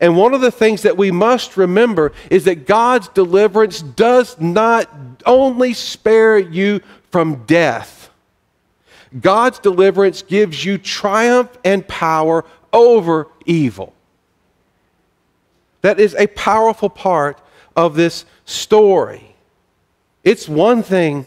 And 0.00 0.16
one 0.16 0.34
of 0.34 0.40
the 0.40 0.50
things 0.50 0.82
that 0.82 0.96
we 0.96 1.10
must 1.10 1.56
remember 1.56 2.12
is 2.30 2.44
that 2.44 2.66
God's 2.66 3.08
deliverance 3.08 3.82
does 3.82 4.40
not 4.40 4.88
only 5.26 5.74
spare 5.74 6.38
you 6.38 6.80
from 7.10 7.44
death, 7.44 8.10
God's 9.20 9.58
deliverance 9.58 10.22
gives 10.22 10.64
you 10.64 10.78
triumph 10.78 11.50
and 11.64 11.86
power 11.86 12.44
over 12.72 13.28
evil. 13.44 13.92
That 15.82 16.00
is 16.00 16.14
a 16.14 16.28
powerful 16.28 16.88
part 16.88 17.38
of 17.76 17.94
this 17.94 18.24
story. 18.46 19.34
It's 20.24 20.48
one 20.48 20.82
thing 20.82 21.26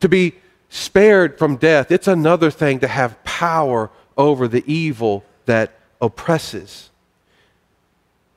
to 0.00 0.08
be 0.08 0.34
spared 0.70 1.38
from 1.38 1.56
death, 1.56 1.90
it's 1.90 2.08
another 2.08 2.50
thing 2.50 2.80
to 2.80 2.88
have 2.88 3.22
power 3.24 3.90
over 4.16 4.46
the 4.48 4.64
evil 4.72 5.24
that 5.46 5.72
oppresses. 6.00 6.89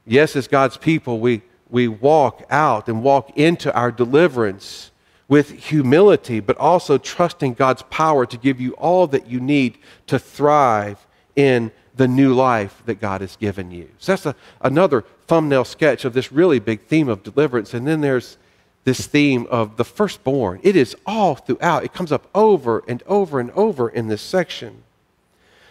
Yes, 0.06 0.36
as 0.36 0.48
God's 0.48 0.78
people, 0.78 1.20
we, 1.20 1.42
we 1.70 1.88
walk 1.88 2.46
out 2.50 2.88
and 2.88 3.04
walk 3.04 3.38
into 3.38 3.74
our 3.74 3.92
deliverance 3.92 4.92
with 5.28 5.52
humility, 5.52 6.40
but 6.40 6.58
also 6.58 6.98
trusting 6.98 7.54
God's 7.54 7.84
power 7.84 8.26
to 8.26 8.38
give 8.38 8.60
you 8.60 8.74
all 8.74 9.08
that 9.08 9.28
you 9.28 9.40
need 9.40 9.78
to 10.08 10.20
thrive 10.20 11.06
in 11.36 11.72
the 11.96 12.08
new 12.08 12.34
life 12.34 12.82
that 12.86 13.00
God 13.00 13.22
has 13.22 13.36
given 13.36 13.72
you. 13.72 13.90
So 14.00 14.12
that's 14.12 14.26
a, 14.26 14.36
another 14.62 15.04
thumbnail 15.28 15.64
sketch 15.64 16.06
of 16.06 16.14
this 16.14 16.32
really 16.32 16.60
big 16.60 16.82
theme 16.82 17.08
of 17.08 17.24
deliverance. 17.24 17.74
And 17.74 17.88
then 17.88 18.02
there's 18.02 18.38
this 18.84 19.08
theme 19.08 19.48
of 19.50 19.78
the 19.78 19.86
firstborn. 19.86 20.60
It 20.64 20.76
is 20.76 20.96
all 21.06 21.36
throughout, 21.36 21.84
it 21.84 21.94
comes 21.94 22.12
up 22.12 22.28
over 22.36 22.84
and 22.88 23.02
over 23.08 23.40
and 23.40 23.52
over 23.52 23.90
in 23.90 24.08
this 24.08 24.22
section. 24.22 24.84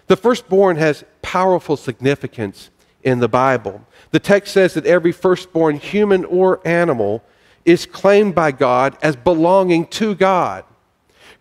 The 0.06 0.16
firstborn 0.16 0.76
has 0.76 1.04
powerful 1.20 1.76
significance 1.76 2.70
in 3.02 3.20
the 3.20 3.28
Bible. 3.28 3.84
The 4.12 4.20
text 4.20 4.52
says 4.54 4.74
that 4.74 4.86
every 4.86 5.12
firstborn 5.12 5.76
human 5.76 6.24
or 6.24 6.66
animal 6.66 7.24
is 7.64 7.86
claimed 7.86 8.34
by 8.34 8.52
God 8.52 8.96
as 9.02 9.16
belonging 9.16 9.86
to 9.86 10.14
God. 10.14 10.64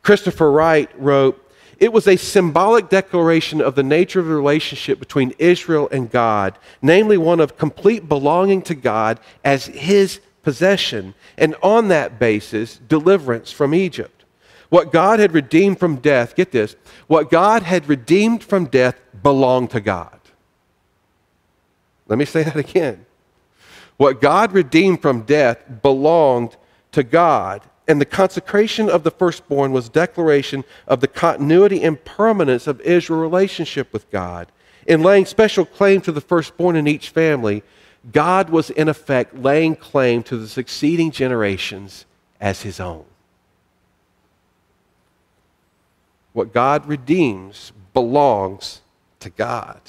Christopher 0.01 0.51
Wright 0.51 0.89
wrote, 0.97 1.37
it 1.79 1.91
was 1.91 2.07
a 2.07 2.15
symbolic 2.15 2.89
declaration 2.89 3.59
of 3.59 3.73
the 3.73 3.83
nature 3.83 4.19
of 4.19 4.27
the 4.27 4.35
relationship 4.35 4.99
between 4.99 5.33
Israel 5.39 5.89
and 5.91 6.11
God, 6.11 6.57
namely 6.81 7.17
one 7.17 7.39
of 7.39 7.57
complete 7.57 8.07
belonging 8.07 8.61
to 8.63 8.75
God 8.75 9.19
as 9.43 9.65
his 9.65 10.21
possession, 10.43 11.15
and 11.37 11.55
on 11.63 11.87
that 11.87 12.19
basis, 12.19 12.77
deliverance 12.87 13.51
from 13.51 13.73
Egypt. 13.73 14.25
What 14.69 14.91
God 14.91 15.19
had 15.19 15.33
redeemed 15.33 15.79
from 15.79 15.97
death, 15.97 16.35
get 16.35 16.51
this, 16.51 16.75
what 17.07 17.29
God 17.29 17.63
had 17.63 17.89
redeemed 17.89 18.43
from 18.43 18.65
death 18.65 18.95
belonged 19.21 19.71
to 19.71 19.81
God. 19.81 20.20
Let 22.11 22.17
me 22.17 22.25
say 22.25 22.43
that 22.43 22.57
again. 22.57 23.05
What 23.95 24.19
God 24.19 24.51
redeemed 24.51 25.01
from 25.01 25.21
death 25.21 25.63
belonged 25.81 26.57
to 26.91 27.03
God. 27.03 27.61
And 27.87 28.01
the 28.01 28.05
consecration 28.05 28.89
of 28.89 29.03
the 29.03 29.11
firstborn 29.11 29.71
was 29.71 29.87
declaration 29.87 30.65
of 30.89 30.99
the 30.99 31.07
continuity 31.07 31.81
and 31.83 32.03
permanence 32.03 32.67
of 32.67 32.81
Israel's 32.81 33.21
relationship 33.21 33.93
with 33.93 34.11
God. 34.11 34.51
In 34.85 35.03
laying 35.03 35.25
special 35.25 35.63
claim 35.63 36.01
to 36.01 36.11
the 36.11 36.19
firstborn 36.19 36.75
in 36.75 36.85
each 36.85 37.11
family, 37.11 37.63
God 38.11 38.49
was 38.49 38.71
in 38.71 38.89
effect 38.89 39.37
laying 39.37 39.77
claim 39.77 40.21
to 40.23 40.35
the 40.35 40.49
succeeding 40.49 41.11
generations 41.11 42.05
as 42.41 42.63
his 42.63 42.81
own. 42.81 43.05
What 46.33 46.51
God 46.51 46.85
redeems 46.87 47.71
belongs 47.93 48.81
to 49.21 49.29
God 49.29 49.79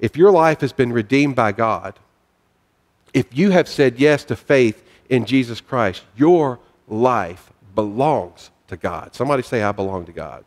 if 0.00 0.16
your 0.16 0.32
life 0.32 0.60
has 0.62 0.72
been 0.72 0.92
redeemed 0.92 1.36
by 1.36 1.52
God, 1.52 1.98
if 3.12 3.26
you 3.36 3.50
have 3.50 3.68
said 3.68 3.98
yes 3.98 4.24
to 4.24 4.36
faith 4.36 4.82
in 5.08 5.24
Jesus 5.26 5.60
Christ, 5.60 6.02
your 6.16 6.58
life 6.88 7.52
belongs 7.74 8.50
to 8.68 8.76
God. 8.76 9.14
Somebody 9.14 9.42
say, 9.42 9.62
I 9.62 9.72
belong 9.72 10.06
to 10.06 10.12
God. 10.12 10.44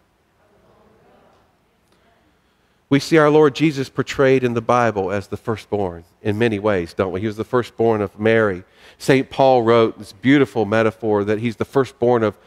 We 2.90 3.00
see 3.00 3.18
our 3.18 3.30
Lord 3.30 3.56
Jesus 3.56 3.90
portrayed 3.90 4.44
in 4.44 4.54
the 4.54 4.62
Bible 4.62 5.12
as 5.12 5.28
the 5.28 5.38
firstborn 5.38 6.04
in 6.22 6.38
many 6.38 6.60
ways, 6.60 6.94
don't 6.94 7.12
we? 7.12 7.22
He 7.22 7.28
was 7.28 7.38
the 7.38 7.44
firstborn 7.44 8.02
of 8.02 8.20
Mary. 8.20 8.64
St. 9.00 9.30
Paul 9.30 9.64
wrote 9.64 9.98
this 9.98 10.14
beautiful 10.14 10.66
metaphor 10.66 11.24
that 11.24 11.40
he's 11.40 11.56
the 11.56 11.66
firstborn 11.66 12.24
of, 12.24 12.38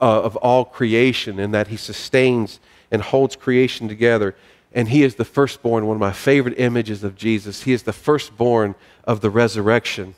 uh, 0.00 0.22
of 0.22 0.36
all 0.36 0.64
creation 0.64 1.40
and 1.40 1.52
that 1.52 1.68
he 1.68 1.76
sustains 1.76 2.60
and 2.90 3.02
holds 3.02 3.34
creation 3.34 3.88
together 3.88 4.36
and 4.76 4.90
he 4.90 5.02
is 5.02 5.14
the 5.14 5.24
firstborn, 5.24 5.86
one 5.86 5.96
of 5.96 6.00
my 6.00 6.12
favorite 6.12 6.60
images 6.60 7.02
of 7.02 7.16
Jesus. 7.16 7.62
He 7.62 7.72
is 7.72 7.84
the 7.84 7.94
firstborn 7.94 8.74
of 9.04 9.22
the 9.22 9.30
resurrection. 9.30 10.14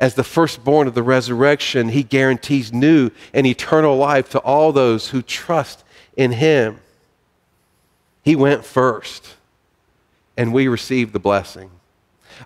As 0.00 0.14
the 0.14 0.24
firstborn 0.24 0.88
of 0.88 0.94
the 0.94 1.02
resurrection, 1.02 1.90
he 1.90 2.02
guarantees 2.02 2.72
new 2.72 3.10
and 3.34 3.46
eternal 3.46 3.94
life 3.98 4.30
to 4.30 4.38
all 4.38 4.72
those 4.72 5.10
who 5.10 5.20
trust 5.20 5.84
in 6.16 6.32
him. 6.32 6.78
He 8.22 8.34
went 8.34 8.64
first, 8.64 9.34
and 10.34 10.54
we 10.54 10.66
received 10.66 11.12
the 11.12 11.20
blessing. 11.20 11.70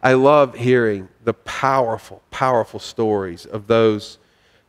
I 0.02 0.14
love 0.14 0.56
hearing 0.56 1.08
the 1.22 1.34
powerful, 1.34 2.20
powerful 2.32 2.80
stories 2.80 3.46
of 3.46 3.68
those 3.68 4.18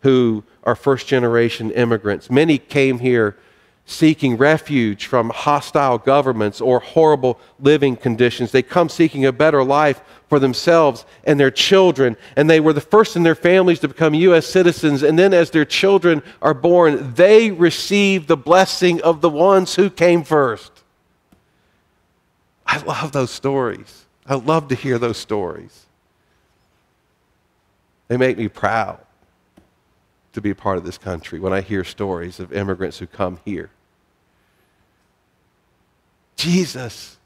who 0.01 0.43
are 0.63 0.75
first 0.75 1.07
generation 1.07 1.71
immigrants. 1.71 2.29
Many 2.29 2.59
came 2.59 2.99
here 2.99 3.37
seeking 3.89 4.37
refuge 4.37 5.07
from 5.07 5.31
hostile 5.31 5.97
governments 5.97 6.61
or 6.61 6.79
horrible 6.79 7.39
living 7.59 7.95
conditions. 7.95 8.51
They 8.51 8.61
come 8.61 8.87
seeking 8.87 9.25
a 9.25 9.31
better 9.31 9.63
life 9.63 9.99
for 10.27 10.37
themselves 10.37 11.05
and 11.23 11.39
their 11.39 11.49
children. 11.49 12.15
And 12.35 12.47
they 12.47 12.59
were 12.59 12.71
the 12.71 12.81
first 12.81 13.15
in 13.15 13.23
their 13.23 13.33
families 13.33 13.79
to 13.79 13.87
become 13.87 14.13
U.S. 14.13 14.45
citizens. 14.45 15.01
And 15.01 15.17
then, 15.17 15.33
as 15.33 15.49
their 15.49 15.65
children 15.65 16.21
are 16.39 16.53
born, 16.53 17.15
they 17.15 17.49
receive 17.49 18.27
the 18.27 18.37
blessing 18.37 19.01
of 19.01 19.21
the 19.21 19.29
ones 19.29 19.73
who 19.73 19.89
came 19.89 20.23
first. 20.23 20.71
I 22.67 22.77
love 22.81 23.11
those 23.11 23.31
stories. 23.31 24.05
I 24.27 24.35
love 24.35 24.67
to 24.67 24.75
hear 24.75 24.99
those 24.99 25.17
stories. 25.17 25.87
They 28.07 28.17
make 28.17 28.37
me 28.37 28.49
proud 28.49 28.99
to 30.33 30.41
be 30.41 30.51
a 30.51 30.55
part 30.55 30.77
of 30.77 30.83
this 30.83 30.99
country 30.99 31.39
when 31.39 31.53
I 31.53 31.61
hear 31.61 31.83
stories 31.83 32.39
of 32.39 32.53
immigrants 32.53 32.99
who 32.99 33.07
come 33.07 33.39
here. 33.45 33.71
Jesus 36.39 37.17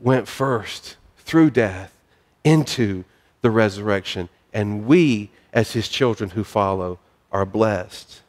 went 0.00 0.26
first 0.26 0.96
through 1.18 1.50
death 1.50 1.96
into 2.42 3.04
the 3.40 3.50
resurrection, 3.50 4.28
and 4.52 4.86
we, 4.86 5.30
as 5.52 5.72
his 5.72 5.88
children 5.88 6.30
who 6.30 6.42
follow, 6.42 6.98
are 7.30 7.46
blessed. 7.46 8.22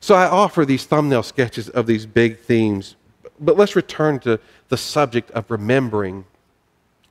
So 0.00 0.16
I 0.16 0.26
offer 0.26 0.64
these 0.64 0.84
thumbnail 0.84 1.22
sketches 1.22 1.68
of 1.68 1.86
these 1.86 2.06
big 2.06 2.40
themes 2.40 2.96
But 3.40 3.56
let's 3.56 3.76
return 3.76 4.20
to 4.20 4.38
the 4.68 4.76
subject 4.76 5.30
of 5.32 5.50
remembering 5.50 6.24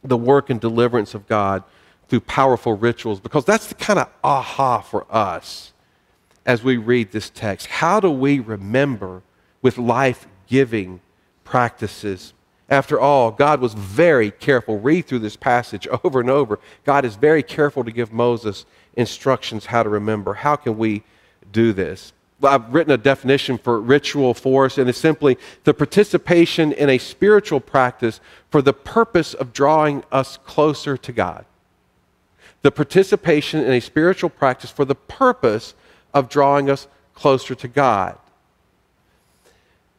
the 0.03 0.17
work 0.17 0.49
and 0.49 0.59
deliverance 0.59 1.13
of 1.13 1.27
God 1.27 1.63
through 2.07 2.21
powerful 2.21 2.73
rituals, 2.73 3.19
because 3.19 3.45
that's 3.45 3.67
the 3.67 3.75
kind 3.75 3.99
of 3.99 4.09
aha 4.23 4.81
for 4.81 5.05
us 5.09 5.73
as 6.45 6.63
we 6.63 6.77
read 6.77 7.11
this 7.11 7.29
text. 7.29 7.67
How 7.67 7.99
do 7.99 8.11
we 8.11 8.39
remember 8.39 9.21
with 9.61 9.77
life 9.77 10.27
giving 10.47 10.99
practices? 11.53 12.33
After 12.67 12.99
all, 12.99 13.29
God 13.29 13.61
was 13.61 13.75
very 13.75 14.31
careful. 14.31 14.79
Read 14.79 15.05
through 15.05 15.19
this 15.19 15.35
passage 15.35 15.87
over 16.03 16.19
and 16.19 16.27
over. 16.27 16.59
God 16.83 17.05
is 17.05 17.15
very 17.15 17.43
careful 17.43 17.83
to 17.83 17.91
give 17.91 18.11
Moses 18.11 18.65
instructions 18.95 19.67
how 19.67 19.83
to 19.83 19.89
remember. 19.89 20.33
How 20.33 20.55
can 20.55 20.79
we 20.79 21.03
do 21.51 21.71
this? 21.71 22.11
I've 22.41 22.73
written 22.73 22.91
a 22.91 22.97
definition 22.97 23.59
for 23.59 23.79
ritual 23.79 24.33
for 24.33 24.65
us, 24.65 24.79
and 24.79 24.89
it's 24.89 24.97
simply 24.97 25.37
the 25.63 25.75
participation 25.75 26.71
in 26.71 26.89
a 26.89 26.97
spiritual 26.97 27.59
practice 27.59 28.19
for 28.49 28.63
the 28.63 28.73
purpose 28.73 29.35
of 29.35 29.53
drawing 29.53 30.03
us 30.11 30.37
closer 30.37 30.97
to 30.97 31.11
God. 31.11 31.45
The 32.63 32.71
participation 32.71 33.63
in 33.63 33.73
a 33.73 33.79
spiritual 33.79 34.31
practice 34.31 34.71
for 34.71 34.85
the 34.85 34.95
purpose 34.95 35.75
of 36.15 36.29
drawing 36.29 36.71
us 36.71 36.87
closer 37.13 37.53
to 37.53 37.67
God. 37.67 38.17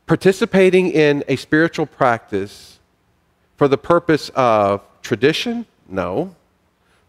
Participating 0.07 0.91
in 0.91 1.25
a 1.29 1.37
spiritual 1.37 1.87
practice 1.87 2.79
for 3.57 3.69
the 3.69 3.79
purpose 3.79 4.31
of 4.35 4.83
tradition? 5.03 5.65
No. 5.89 6.35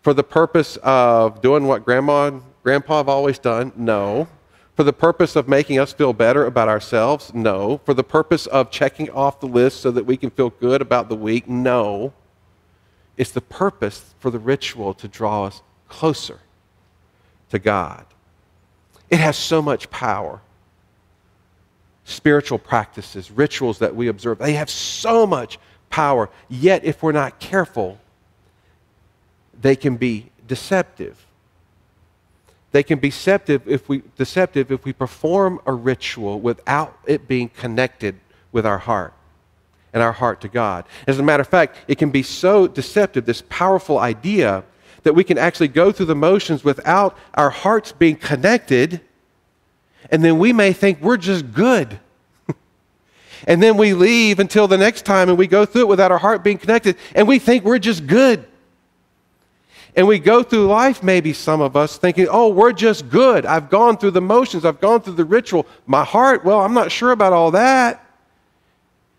For 0.02 0.14
the 0.14 0.24
purpose 0.24 0.78
of 0.84 1.42
doing 1.42 1.66
what 1.66 1.84
grandma 1.84 2.28
and 2.28 2.42
grandpa 2.64 2.98
have 2.98 3.10
always 3.10 3.38
done? 3.38 3.74
No. 3.76 4.28
For 4.76 4.84
the 4.84 4.94
purpose 4.94 5.36
of 5.36 5.48
making 5.48 5.80
us 5.80 5.92
feel 5.94 6.14
better 6.14 6.46
about 6.46 6.70
ourselves? 6.70 7.34
No. 7.34 7.80
For 7.86 7.94
the 7.94 8.04
purpose 8.04 8.46
of 8.48 8.72
checking 8.72 9.10
off 9.10 9.40
the 9.40 9.48
list 9.48 9.82
so 9.82 9.92
that 9.92 10.06
we 10.06 10.16
can 10.16 10.30
feel 10.30 10.50
good 10.50 10.82
about 10.82 11.10
the 11.10 11.16
week? 11.16 11.50
No. 11.50 12.14
It's 13.18 13.32
the 13.32 13.42
purpose 13.42 14.14
for 14.20 14.30
the 14.30 14.40
ritual 14.40 14.94
to 14.96 15.08
draw 15.08 15.46
us 15.46 15.62
closer 15.90 16.40
to 17.50 17.60
God. 17.60 18.06
It 19.10 19.20
has 19.20 19.38
so 19.38 19.62
much 19.62 19.90
power. 19.90 20.42
Spiritual 22.06 22.60
practices, 22.60 23.30
rituals 23.32 23.80
that 23.80 23.96
we 23.96 24.08
observe, 24.08 24.38
they 24.38 24.54
have 24.54 24.70
so 24.70 25.28
much 25.28 25.60
power. 25.90 26.30
Yet, 26.50 26.86
if 26.86 27.04
we're 27.04 27.12
not 27.12 27.40
careful, 27.40 28.00
they 29.60 29.76
can 29.76 29.98
be 29.98 30.32
deceptive. 30.48 31.26
They 32.72 32.84
can 32.84 33.00
be 33.00 33.10
deceptive 33.10 33.68
if 33.68 33.90
we, 33.90 34.04
deceptive 34.18 34.72
if 34.72 34.86
we 34.86 34.94
perform 34.94 35.60
a 35.66 35.74
ritual 35.74 36.40
without 36.40 36.98
it 37.06 37.28
being 37.28 37.50
connected 37.50 38.20
with 38.52 38.66
our 38.66 38.78
heart 38.78 39.14
and 39.94 40.04
our 40.04 40.12
heart 40.12 40.42
to 40.42 40.48
God. 40.48 40.86
As 41.08 41.18
a 41.18 41.24
matter 41.24 41.42
of 41.42 41.48
fact, 41.48 41.78
it 41.88 41.98
can 41.98 42.12
be 42.12 42.22
so 42.22 42.68
deceptive, 42.68 43.26
this 43.26 43.44
powerful 43.48 43.98
idea, 43.98 44.64
that 45.04 45.14
we 45.14 45.24
can 45.24 45.38
actually 45.38 45.70
go 45.70 45.92
through 45.92 46.08
the 46.08 46.16
motions 46.16 46.64
without 46.64 47.18
our 47.36 47.50
hearts 47.50 47.92
being 47.94 48.16
connected, 48.16 49.00
and 50.12 50.24
then 50.24 50.40
we 50.40 50.54
may 50.54 50.74
think 50.74 51.02
we're 51.02 51.18
just 51.18 51.52
good. 51.52 52.00
and 53.48 53.62
then 53.62 53.78
we 53.78 53.94
leave 53.94 54.40
until 54.40 54.68
the 54.68 54.78
next 54.78 55.06
time 55.06 55.30
and 55.30 55.38
we 55.38 55.48
go 55.48 55.66
through 55.66 55.82
it 55.82 55.88
without 55.88 56.12
our 56.12 56.18
heart 56.18 56.44
being 56.44 56.58
connected, 56.58 56.98
and 57.14 57.28
we 57.28 57.40
think 57.40 57.64
we're 57.64 57.80
just 57.80 58.06
good. 58.08 58.46
And 59.96 60.08
we 60.08 60.20
go 60.20 60.44
through 60.44 60.68
life, 60.68 61.02
maybe 61.02 61.32
some 61.32 61.62
of 61.62 61.78
us, 61.78 61.98
thinking, 61.98 62.28
oh, 62.30 62.50
we're 62.50 62.74
just 62.74 63.10
good. 63.10 63.46
I've 63.46 63.70
gone 63.70 63.98
through 63.98 64.12
the 64.12 64.22
motions, 64.22 64.66
I've 64.66 64.82
gone 64.82 65.02
through 65.02 65.14
the 65.14 65.26
ritual. 65.26 65.66
My 65.86 66.04
heart, 66.04 66.44
well, 66.44 66.60
I'm 66.60 66.74
not 66.74 66.92
sure 66.92 67.12
about 67.12 67.32
all 67.32 67.52
that. 67.52 68.02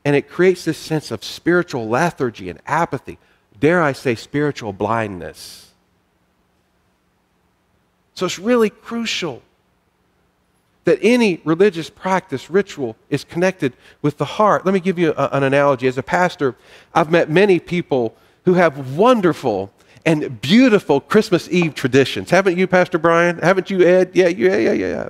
And 0.04 0.14
it 0.14 0.28
creates 0.28 0.64
this 0.64 0.78
sense 0.78 1.10
of 1.10 1.24
spiritual 1.24 1.88
lethargy 1.88 2.50
and 2.50 2.60
apathy. 2.66 3.18
Dare 3.58 3.82
I 3.82 3.92
say, 3.92 4.14
spiritual 4.14 4.72
blindness. 4.72 5.72
So 8.14 8.26
it's 8.26 8.38
really 8.38 8.70
crucial 8.70 9.42
that 10.86 10.98
any 11.02 11.40
religious 11.44 11.90
practice, 11.90 12.48
ritual, 12.48 12.96
is 13.10 13.24
connected 13.24 13.74
with 14.02 14.16
the 14.18 14.24
heart. 14.24 14.64
Let 14.64 14.72
me 14.72 14.80
give 14.80 14.98
you 14.98 15.12
a, 15.16 15.28
an 15.32 15.42
analogy. 15.42 15.88
As 15.88 15.98
a 15.98 16.02
pastor, 16.02 16.54
I've 16.94 17.10
met 17.10 17.28
many 17.28 17.58
people 17.58 18.16
who 18.44 18.54
have 18.54 18.96
wonderful 18.96 19.72
and 20.06 20.40
beautiful 20.40 21.00
Christmas 21.00 21.48
Eve 21.50 21.74
traditions. 21.74 22.30
Haven't 22.30 22.56
you, 22.56 22.68
Pastor 22.68 22.98
Brian? 22.98 23.38
Haven't 23.38 23.68
you, 23.68 23.82
Ed? 23.82 24.12
Yeah, 24.14 24.28
yeah, 24.28 24.56
yeah, 24.56 24.72
yeah. 24.72 25.08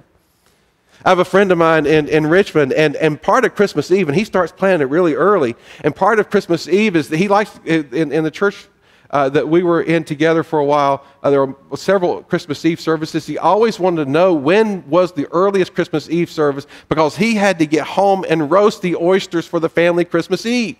I 1.04 1.10
have 1.10 1.18
a 1.18 1.24
friend 1.26 1.52
of 1.52 1.58
mine 1.58 1.84
in, 1.84 2.08
in 2.08 2.26
Richmond, 2.26 2.72
and, 2.72 2.96
and 2.96 3.20
part 3.20 3.44
of 3.44 3.54
Christmas 3.54 3.90
Eve, 3.90 4.08
and 4.08 4.16
he 4.16 4.24
starts 4.24 4.52
planning 4.52 4.80
it 4.80 4.90
really 4.90 5.14
early, 5.14 5.54
and 5.84 5.94
part 5.94 6.18
of 6.18 6.30
Christmas 6.30 6.66
Eve 6.66 6.96
is 6.96 7.10
that 7.10 7.18
he 7.18 7.28
likes, 7.28 7.60
in, 7.66 8.10
in 8.12 8.24
the 8.24 8.30
church 8.30 8.66
uh, 9.10 9.28
that 9.30 9.48
we 9.48 9.62
were 9.62 9.82
in 9.82 10.04
together 10.04 10.42
for 10.42 10.58
a 10.58 10.64
while, 10.64 11.04
uh, 11.22 11.30
there 11.30 11.44
were 11.44 11.76
several 11.76 12.22
Christmas 12.22 12.64
Eve 12.64 12.80
services. 12.80 13.26
He 13.26 13.38
always 13.38 13.78
wanted 13.78 14.04
to 14.04 14.10
know 14.10 14.34
when 14.34 14.88
was 14.88 15.12
the 15.12 15.26
earliest 15.32 15.74
Christmas 15.74 16.08
Eve 16.10 16.30
service 16.30 16.66
because 16.88 17.16
he 17.16 17.34
had 17.34 17.58
to 17.58 17.66
get 17.66 17.86
home 17.86 18.24
and 18.28 18.50
roast 18.50 18.82
the 18.82 18.96
oysters 18.96 19.46
for 19.46 19.60
the 19.60 19.68
family 19.68 20.04
Christmas 20.04 20.44
Eve. 20.46 20.76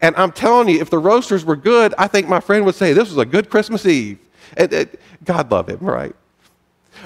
And 0.00 0.14
I'm 0.16 0.32
telling 0.32 0.68
you, 0.68 0.80
if 0.80 0.90
the 0.90 0.98
roasters 0.98 1.44
were 1.44 1.56
good, 1.56 1.94
I 1.96 2.06
think 2.06 2.28
my 2.28 2.40
friend 2.40 2.64
would 2.66 2.74
say, 2.74 2.92
This 2.92 3.08
was 3.08 3.18
a 3.18 3.24
good 3.24 3.48
Christmas 3.48 3.86
Eve. 3.86 4.18
God 5.24 5.50
love 5.50 5.68
him, 5.68 5.78
right? 5.80 6.14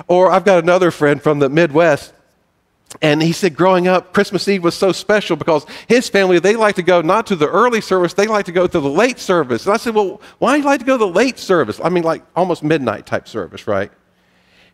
Or 0.08 0.30
I've 0.30 0.44
got 0.44 0.62
another 0.62 0.90
friend 0.90 1.22
from 1.22 1.38
the 1.38 1.48
Midwest, 1.48 2.12
and 3.02 3.22
he 3.22 3.32
said 3.32 3.56
growing 3.56 3.86
up, 3.86 4.12
Christmas 4.12 4.46
Eve 4.48 4.64
was 4.64 4.74
so 4.74 4.92
special 4.92 5.36
because 5.36 5.64
his 5.86 6.08
family, 6.08 6.38
they 6.38 6.56
like 6.56 6.74
to 6.76 6.82
go 6.82 7.00
not 7.00 7.26
to 7.28 7.36
the 7.36 7.48
early 7.48 7.80
service, 7.80 8.14
they 8.14 8.26
like 8.26 8.46
to 8.46 8.52
go 8.52 8.66
to 8.66 8.80
the 8.80 8.90
late 8.90 9.18
service. 9.18 9.64
And 9.64 9.74
I 9.74 9.76
said, 9.76 9.94
Well, 9.94 10.20
why 10.38 10.56
do 10.56 10.62
you 10.62 10.66
like 10.66 10.80
to 10.80 10.86
go 10.86 10.98
to 10.98 11.04
the 11.04 11.08
late 11.08 11.38
service? 11.38 11.80
I 11.82 11.88
mean, 11.88 12.02
like 12.02 12.24
almost 12.34 12.62
midnight 12.62 13.06
type 13.06 13.28
service, 13.28 13.66
right? 13.66 13.90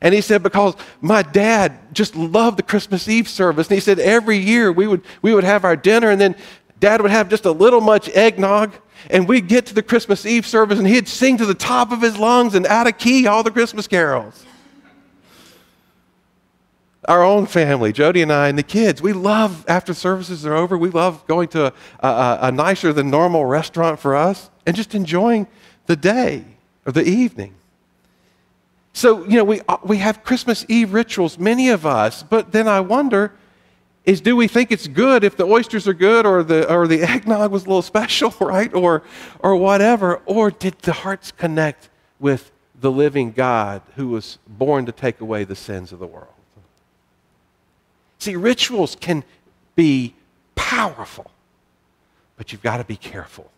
And 0.00 0.14
he 0.14 0.20
said, 0.20 0.42
because 0.42 0.74
my 1.00 1.22
dad 1.22 1.94
just 1.94 2.14
loved 2.14 2.58
the 2.58 2.62
Christmas 2.62 3.08
Eve 3.08 3.26
service. 3.26 3.68
And 3.68 3.74
he 3.76 3.80
said, 3.80 3.98
every 3.98 4.36
year 4.36 4.70
we 4.70 4.86
would, 4.86 5.02
we 5.22 5.32
would 5.32 5.42
have 5.42 5.64
our 5.64 5.74
dinner, 5.74 6.10
and 6.10 6.20
then 6.20 6.36
Dad 6.78 7.00
would 7.00 7.10
have 7.10 7.28
just 7.28 7.46
a 7.46 7.52
little 7.52 7.80
much 7.80 8.08
eggnog, 8.10 8.72
and 9.10 9.26
we'd 9.28 9.48
get 9.48 9.66
to 9.66 9.74
the 9.74 9.82
Christmas 9.82 10.26
Eve 10.26 10.46
service, 10.46 10.78
and 10.78 10.86
he'd 10.86 11.08
sing 11.08 11.38
to 11.38 11.46
the 11.46 11.54
top 11.54 11.90
of 11.90 12.02
his 12.02 12.18
lungs 12.18 12.54
and 12.54 12.66
out 12.66 12.86
of 12.86 12.98
key 12.98 13.26
all 13.26 13.42
the 13.42 13.50
Christmas 13.50 13.86
carols. 13.86 14.45
Our 17.06 17.22
own 17.22 17.46
family, 17.46 17.92
Jody 17.92 18.22
and 18.22 18.32
I, 18.32 18.48
and 18.48 18.58
the 18.58 18.64
kids, 18.64 19.00
we 19.00 19.12
love, 19.12 19.64
after 19.68 19.94
services 19.94 20.44
are 20.44 20.54
over, 20.54 20.76
we 20.76 20.90
love 20.90 21.26
going 21.26 21.48
to 21.48 21.66
a, 21.66 21.72
a, 22.06 22.38
a 22.42 22.52
nicer 22.52 22.92
than 22.92 23.10
normal 23.10 23.44
restaurant 23.44 24.00
for 24.00 24.16
us 24.16 24.50
and 24.66 24.74
just 24.74 24.94
enjoying 24.94 25.46
the 25.86 25.96
day 25.96 26.44
or 26.84 26.92
the 26.92 27.04
evening. 27.04 27.54
So, 28.92 29.24
you 29.24 29.36
know, 29.36 29.44
we, 29.44 29.60
uh, 29.68 29.76
we 29.84 29.98
have 29.98 30.24
Christmas 30.24 30.64
Eve 30.68 30.94
rituals, 30.94 31.38
many 31.38 31.68
of 31.68 31.84
us, 31.84 32.22
but 32.22 32.52
then 32.52 32.66
I 32.66 32.80
wonder, 32.80 33.32
is 34.06 34.20
do 34.20 34.34
we 34.34 34.48
think 34.48 34.72
it's 34.72 34.88
good 34.88 35.22
if 35.22 35.36
the 35.36 35.44
oysters 35.44 35.86
are 35.86 35.94
good 35.94 36.24
or 36.24 36.42
the, 36.42 36.72
or 36.72 36.88
the 36.88 37.02
eggnog 37.08 37.50
was 37.52 37.64
a 37.64 37.68
little 37.68 37.82
special, 37.82 38.30
right? 38.40 38.72
Or, 38.72 39.02
or 39.40 39.54
whatever. 39.56 40.22
Or 40.24 40.50
did 40.50 40.78
the 40.78 40.92
hearts 40.92 41.30
connect 41.30 41.90
with 42.18 42.50
the 42.80 42.90
living 42.90 43.32
God 43.32 43.82
who 43.96 44.08
was 44.08 44.38
born 44.46 44.86
to 44.86 44.92
take 44.92 45.20
away 45.20 45.44
the 45.44 45.56
sins 45.56 45.92
of 45.92 45.98
the 45.98 46.06
world? 46.06 46.35
See, 48.18 48.36
rituals 48.36 48.96
can 48.98 49.24
be 49.74 50.14
powerful, 50.54 51.30
but 52.36 52.52
you've 52.52 52.62
got 52.62 52.78
to 52.78 52.84
be 52.84 52.96
careful. 52.96 53.50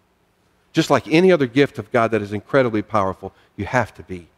Just 0.72 0.90
like 0.90 1.08
any 1.08 1.32
other 1.32 1.46
gift 1.46 1.78
of 1.78 1.90
God 1.90 2.10
that 2.10 2.22
is 2.22 2.32
incredibly 2.32 2.82
powerful, 2.82 3.32
you 3.56 3.64
have 3.64 3.94
to 3.94 4.02
be 4.02 4.28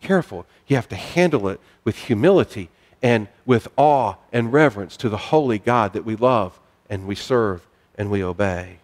careful. 0.00 0.46
You 0.66 0.76
have 0.76 0.88
to 0.88 0.96
handle 0.96 1.48
it 1.48 1.60
with 1.84 1.96
humility 1.96 2.70
and 3.02 3.28
with 3.46 3.68
awe 3.76 4.14
and 4.32 4.52
reverence 4.52 4.96
to 4.98 5.08
the 5.08 5.16
holy 5.16 5.58
God 5.58 5.92
that 5.94 6.04
we 6.04 6.16
love 6.16 6.58
and 6.88 7.06
we 7.06 7.14
serve 7.14 7.66
and 7.96 8.10
we 8.10 8.22
obey. 8.22 8.78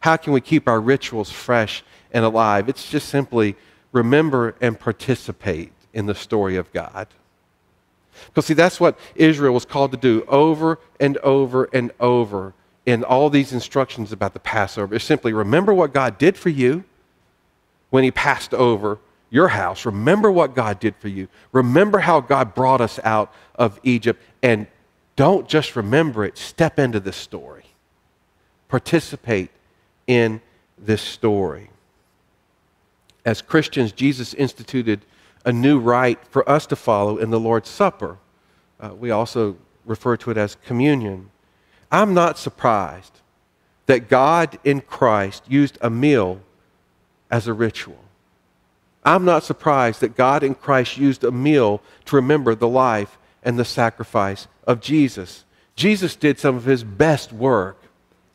How 0.00 0.16
can 0.16 0.32
we 0.32 0.40
keep 0.40 0.68
our 0.68 0.80
rituals 0.80 1.30
fresh 1.30 1.84
and 2.12 2.24
alive? 2.24 2.68
It's 2.68 2.90
just 2.90 3.08
simply 3.08 3.56
remember 3.92 4.54
and 4.60 4.78
participate 4.78 5.72
in 5.92 6.06
the 6.06 6.14
story 6.14 6.56
of 6.56 6.72
God. 6.72 7.06
Because, 8.26 8.46
see, 8.46 8.54
that's 8.54 8.80
what 8.80 8.98
Israel 9.14 9.54
was 9.54 9.64
called 9.64 9.92
to 9.92 9.96
do 9.96 10.24
over 10.28 10.78
and 11.00 11.16
over 11.18 11.68
and 11.72 11.92
over 12.00 12.54
in 12.84 13.04
all 13.04 13.30
these 13.30 13.52
instructions 13.52 14.12
about 14.12 14.32
the 14.32 14.40
Passover. 14.40 14.94
It's 14.94 15.04
simply 15.04 15.32
remember 15.32 15.72
what 15.72 15.92
God 15.92 16.18
did 16.18 16.36
for 16.36 16.48
you 16.48 16.84
when 17.90 18.04
He 18.04 18.10
passed 18.10 18.54
over 18.54 18.98
your 19.30 19.48
house. 19.48 19.86
Remember 19.86 20.30
what 20.30 20.54
God 20.54 20.78
did 20.78 20.94
for 20.96 21.08
you. 21.08 21.28
Remember 21.52 22.00
how 22.00 22.20
God 22.20 22.54
brought 22.54 22.80
us 22.80 22.98
out 23.02 23.32
of 23.54 23.80
Egypt. 23.82 24.22
And 24.42 24.66
don't 25.16 25.48
just 25.48 25.76
remember 25.76 26.24
it, 26.24 26.36
step 26.36 26.78
into 26.78 27.00
this 27.00 27.16
story. 27.16 27.64
Participate 28.68 29.50
in 30.06 30.40
this 30.78 31.00
story. 31.00 31.70
As 33.24 33.40
Christians, 33.40 33.92
Jesus 33.92 34.34
instituted 34.34 35.00
a 35.44 35.52
new 35.52 35.78
rite 35.78 36.24
for 36.26 36.48
us 36.48 36.66
to 36.66 36.76
follow 36.76 37.18
in 37.18 37.30
the 37.30 37.40
Lord's 37.40 37.68
Supper. 37.68 38.18
Uh, 38.80 38.90
we 38.94 39.10
also 39.10 39.56
refer 39.84 40.16
to 40.18 40.30
it 40.30 40.36
as 40.36 40.56
communion. 40.66 41.30
I'm 41.90 42.14
not 42.14 42.38
surprised 42.38 43.20
that 43.86 44.08
God 44.08 44.58
in 44.64 44.80
Christ 44.80 45.44
used 45.48 45.78
a 45.80 45.90
meal 45.90 46.40
as 47.30 47.46
a 47.46 47.52
ritual. 47.52 47.98
I'm 49.04 49.24
not 49.24 49.42
surprised 49.42 50.00
that 50.00 50.16
God 50.16 50.42
in 50.42 50.54
Christ 50.54 50.96
used 50.96 51.24
a 51.24 51.32
meal 51.32 51.82
to 52.04 52.16
remember 52.16 52.54
the 52.54 52.68
life 52.68 53.18
and 53.42 53.58
the 53.58 53.64
sacrifice 53.64 54.46
of 54.66 54.80
Jesus. 54.80 55.44
Jesus 55.74 56.14
did 56.14 56.38
some 56.38 56.56
of 56.56 56.64
his 56.64 56.84
best 56.84 57.32
work 57.32 57.82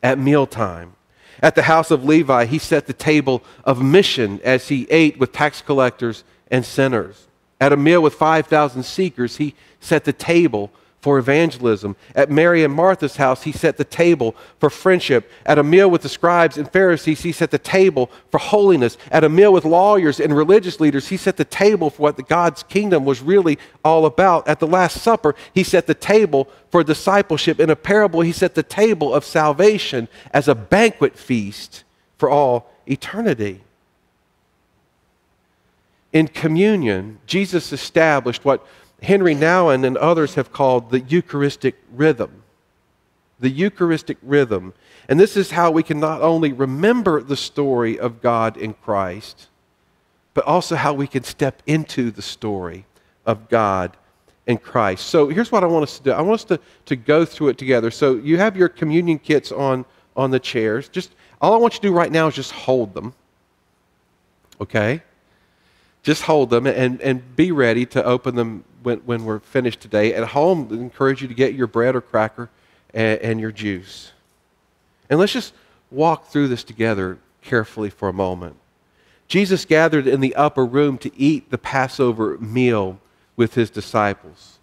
at 0.02 0.18
mealtime. 0.18 0.92
At 1.40 1.54
the 1.54 1.62
house 1.62 1.90
of 1.90 2.04
Levi, 2.04 2.46
he 2.46 2.58
set 2.58 2.86
the 2.86 2.92
table 2.92 3.42
of 3.64 3.80
mission 3.80 4.40
as 4.44 4.68
he 4.68 4.86
ate 4.90 5.18
with 5.18 5.32
tax 5.32 5.62
collectors 5.62 6.24
and 6.50 6.64
sinners. 6.64 7.26
At 7.60 7.72
a 7.72 7.76
meal 7.76 8.02
with 8.02 8.14
5,000 8.14 8.82
seekers, 8.82 9.36
he 9.36 9.54
set 9.80 10.04
the 10.04 10.12
table 10.12 10.70
for 11.00 11.18
evangelism. 11.18 11.94
At 12.14 12.30
Mary 12.30 12.64
and 12.64 12.74
Martha's 12.74 13.16
house, 13.16 13.44
he 13.44 13.52
set 13.52 13.76
the 13.76 13.84
table 13.84 14.34
for 14.58 14.68
friendship. 14.68 15.30
At 15.46 15.58
a 15.58 15.62
meal 15.62 15.88
with 15.88 16.02
the 16.02 16.08
scribes 16.08 16.58
and 16.58 16.70
Pharisees, 16.70 17.22
he 17.22 17.32
set 17.32 17.50
the 17.50 17.58
table 17.58 18.10
for 18.30 18.38
holiness. 18.38 18.98
At 19.10 19.24
a 19.24 19.28
meal 19.28 19.52
with 19.52 19.64
lawyers 19.64 20.18
and 20.18 20.36
religious 20.36 20.80
leaders, 20.80 21.08
he 21.08 21.16
set 21.16 21.36
the 21.36 21.44
table 21.44 21.90
for 21.90 22.02
what 22.02 22.28
God's 22.28 22.62
kingdom 22.64 23.04
was 23.04 23.22
really 23.22 23.58
all 23.84 24.06
about. 24.06 24.48
At 24.48 24.58
the 24.58 24.66
Last 24.66 25.00
Supper, 25.00 25.34
he 25.54 25.62
set 25.62 25.86
the 25.86 25.94
table 25.94 26.48
for 26.70 26.82
discipleship. 26.82 27.60
In 27.60 27.70
a 27.70 27.76
parable, 27.76 28.20
he 28.20 28.32
set 28.32 28.54
the 28.54 28.62
table 28.62 29.14
of 29.14 29.24
salvation 29.24 30.08
as 30.32 30.48
a 30.48 30.54
banquet 30.54 31.16
feast 31.16 31.84
for 32.16 32.28
all 32.28 32.72
eternity. 32.86 33.62
In 36.12 36.28
communion, 36.28 37.18
Jesus 37.26 37.72
established 37.72 38.44
what 38.44 38.66
Henry 39.02 39.34
Nouwen 39.34 39.84
and 39.84 39.96
others 39.96 40.34
have 40.34 40.52
called 40.52 40.90
the 40.90 41.00
Eucharistic 41.00 41.76
rhythm. 41.92 42.42
The 43.38 43.50
Eucharistic 43.50 44.18
rhythm. 44.22 44.74
And 45.08 45.20
this 45.20 45.36
is 45.36 45.52
how 45.52 45.70
we 45.70 45.82
can 45.82 46.00
not 46.00 46.22
only 46.22 46.52
remember 46.52 47.22
the 47.22 47.36
story 47.36 47.98
of 47.98 48.20
God 48.20 48.56
in 48.56 48.74
Christ, 48.74 49.48
but 50.34 50.44
also 50.44 50.76
how 50.76 50.92
we 50.92 51.06
can 51.06 51.24
step 51.24 51.62
into 51.66 52.10
the 52.10 52.22
story 52.22 52.84
of 53.26 53.48
God 53.48 53.96
in 54.46 54.56
Christ. 54.56 55.06
So 55.06 55.28
here's 55.28 55.52
what 55.52 55.62
I 55.62 55.66
want 55.66 55.84
us 55.84 55.98
to 55.98 56.04
do 56.04 56.12
I 56.12 56.22
want 56.22 56.40
us 56.40 56.44
to, 56.44 56.58
to 56.86 56.96
go 56.96 57.24
through 57.24 57.48
it 57.48 57.58
together. 57.58 57.90
So 57.90 58.16
you 58.16 58.38
have 58.38 58.56
your 58.56 58.68
communion 58.68 59.18
kits 59.18 59.52
on, 59.52 59.84
on 60.16 60.30
the 60.30 60.40
chairs. 60.40 60.88
Just 60.88 61.14
all 61.40 61.54
I 61.54 61.58
want 61.58 61.74
you 61.74 61.80
to 61.80 61.88
do 61.88 61.92
right 61.92 62.10
now 62.10 62.26
is 62.26 62.34
just 62.34 62.52
hold 62.52 62.94
them. 62.94 63.14
Okay? 64.60 65.02
Just 66.08 66.22
hold 66.22 66.48
them 66.48 66.66
and, 66.66 67.02
and 67.02 67.36
be 67.36 67.52
ready 67.52 67.84
to 67.84 68.02
open 68.02 68.34
them 68.34 68.64
when, 68.82 69.00
when 69.00 69.26
we're 69.26 69.40
finished 69.40 69.80
today. 69.80 70.14
At 70.14 70.28
home, 70.28 70.66
I 70.70 70.76
encourage 70.76 71.20
you 71.20 71.28
to 71.28 71.34
get 71.34 71.52
your 71.52 71.66
bread 71.66 71.94
or 71.94 72.00
cracker 72.00 72.48
and, 72.94 73.20
and 73.20 73.38
your 73.38 73.52
juice. 73.52 74.12
And 75.10 75.20
let's 75.20 75.34
just 75.34 75.52
walk 75.90 76.28
through 76.28 76.48
this 76.48 76.64
together 76.64 77.18
carefully 77.42 77.90
for 77.90 78.08
a 78.08 78.14
moment. 78.14 78.56
Jesus 79.26 79.66
gathered 79.66 80.06
in 80.06 80.22
the 80.22 80.34
upper 80.34 80.64
room 80.64 80.96
to 80.96 81.14
eat 81.14 81.50
the 81.50 81.58
Passover 81.58 82.38
meal 82.38 82.98
with 83.36 83.52
his 83.52 83.68
disciples. 83.68 84.60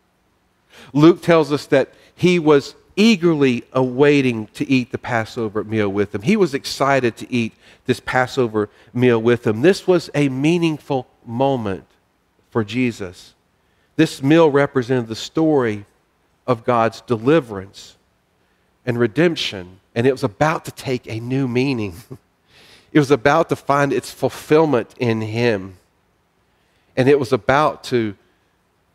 Luke 0.94 1.22
tells 1.22 1.52
us 1.52 1.68
that 1.68 1.94
he 2.16 2.40
was 2.40 2.74
eagerly 2.96 3.66
awaiting 3.72 4.48
to 4.56 4.68
eat 4.68 4.92
the 4.92 4.98
Passover 4.98 5.64
meal 5.64 5.90
with 5.90 6.12
them. 6.12 6.24
He 6.24 6.38
was 6.38 6.56
excited 6.56 7.16
to 7.18 7.32
eat 7.32 7.54
this 7.86 8.00
Passover 8.00 8.68
meal 8.96 9.22
with 9.22 9.44
them. 9.44 9.62
This 9.62 9.86
was 9.86 10.10
a 10.16 10.28
meaningful 10.30 11.08
moment 11.28 11.86
for 12.50 12.64
Jesus. 12.64 13.34
This 13.96 14.22
meal 14.22 14.50
represented 14.50 15.08
the 15.08 15.16
story 15.16 15.86
of 16.48 16.64
God's 16.64 17.02
deliverance 17.02 17.98
and 18.86 19.00
redemption, 19.00 19.80
and 19.96 20.06
it 20.06 20.12
was 20.12 20.24
about 20.24 20.66
to 20.66 20.72
take 20.72 21.08
a 21.08 21.20
new 21.20 21.48
meaning. 21.48 21.96
It 22.92 23.00
was 23.00 23.12
about 23.12 23.50
to 23.50 23.58
find 23.58 23.92
its 23.92 24.10
fulfillment 24.10 24.96
in 24.98 25.20
Him, 25.20 25.76
and 26.96 27.10
it 27.10 27.20
was 27.20 27.34
about 27.34 27.84
to 27.86 28.16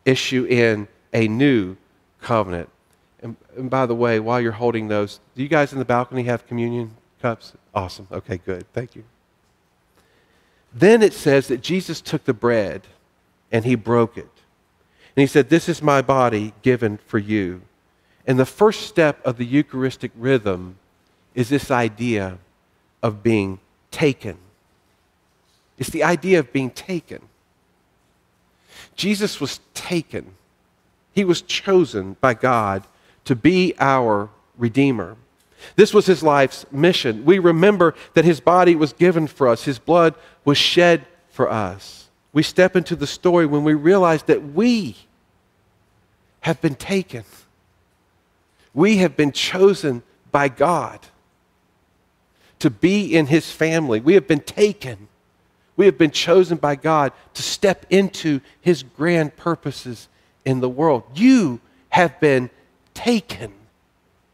issue 0.05 0.43
in 0.45 0.87
a 1.13 1.27
new 1.27 1.77
covenant. 2.19 2.69
And, 3.21 3.35
and, 3.55 3.69
by 3.69 3.85
the 3.85 3.93
way, 3.93 4.19
while 4.19 4.41
you're 4.41 4.53
holding 4.53 4.87
those, 4.87 5.19
do 5.35 5.43
you 5.43 5.47
guys 5.47 5.71
in 5.71 5.77
the 5.77 5.85
balcony 5.85 6.23
have 6.23 6.47
communion 6.47 6.97
cups? 7.21 7.53
Awesome. 7.75 8.07
Okay, 8.11 8.39
good. 8.43 8.65
Thank 8.73 8.95
you. 8.95 9.03
Then 10.73 11.01
it 11.01 11.13
says 11.13 11.47
that 11.47 11.61
Jesus 11.61 12.01
took 12.01 12.23
the 12.23 12.33
bread 12.33 12.83
and 13.51 13.65
he 13.65 13.75
broke 13.75 14.17
it. 14.17 14.29
And 15.15 15.21
he 15.21 15.27
said, 15.27 15.49
This 15.49 15.67
is 15.67 15.81
my 15.81 16.01
body 16.01 16.53
given 16.61 16.97
for 16.97 17.17
you. 17.17 17.61
And 18.25 18.39
the 18.39 18.45
first 18.45 18.87
step 18.87 19.19
of 19.25 19.37
the 19.37 19.45
Eucharistic 19.45 20.11
rhythm 20.15 20.77
is 21.35 21.49
this 21.49 21.71
idea 21.71 22.37
of 23.03 23.23
being 23.23 23.59
taken. 23.89 24.37
It's 25.77 25.89
the 25.89 26.03
idea 26.03 26.39
of 26.39 26.53
being 26.53 26.69
taken. 26.69 27.21
Jesus 28.95 29.41
was 29.41 29.59
taken, 29.73 30.35
he 31.13 31.25
was 31.25 31.41
chosen 31.41 32.15
by 32.21 32.33
God 32.33 32.83
to 33.25 33.35
be 33.35 33.73
our 33.79 34.29
Redeemer. 34.57 35.17
This 35.75 35.93
was 35.93 36.05
his 36.05 36.23
life's 36.23 36.65
mission. 36.71 37.25
We 37.25 37.39
remember 37.39 37.93
that 38.13 38.25
his 38.25 38.39
body 38.39 38.75
was 38.75 38.93
given 38.93 39.27
for 39.27 39.47
us, 39.47 39.63
his 39.63 39.79
blood 39.79 40.15
was 40.43 40.57
shed 40.57 41.05
for 41.29 41.49
us 41.49 42.01
we 42.33 42.43
step 42.43 42.75
into 42.75 42.95
the 42.95 43.07
story 43.07 43.45
when 43.45 43.63
we 43.63 43.73
realize 43.73 44.23
that 44.23 44.53
we 44.53 44.95
have 46.41 46.61
been 46.61 46.75
taken. 46.75 47.23
We 48.73 48.97
have 48.97 49.17
been 49.17 49.31
chosen 49.31 50.01
by 50.31 50.47
God 50.47 50.99
to 52.59 52.69
be 52.69 53.13
in 53.13 53.27
His 53.27 53.51
family. 53.51 53.99
We 53.99 54.13
have 54.13 54.27
been 54.27 54.39
taken. 54.39 55.09
We 55.75 55.85
have 55.85 55.97
been 55.97 56.11
chosen 56.11 56.57
by 56.57 56.75
God 56.75 57.11
to 57.33 57.43
step 57.43 57.85
into 57.89 58.39
His 58.61 58.81
grand 58.83 59.35
purposes 59.35 60.07
in 60.45 60.61
the 60.61 60.69
world. 60.69 61.03
You 61.15 61.59
have 61.89 62.17
been 62.21 62.49
taken 62.93 63.51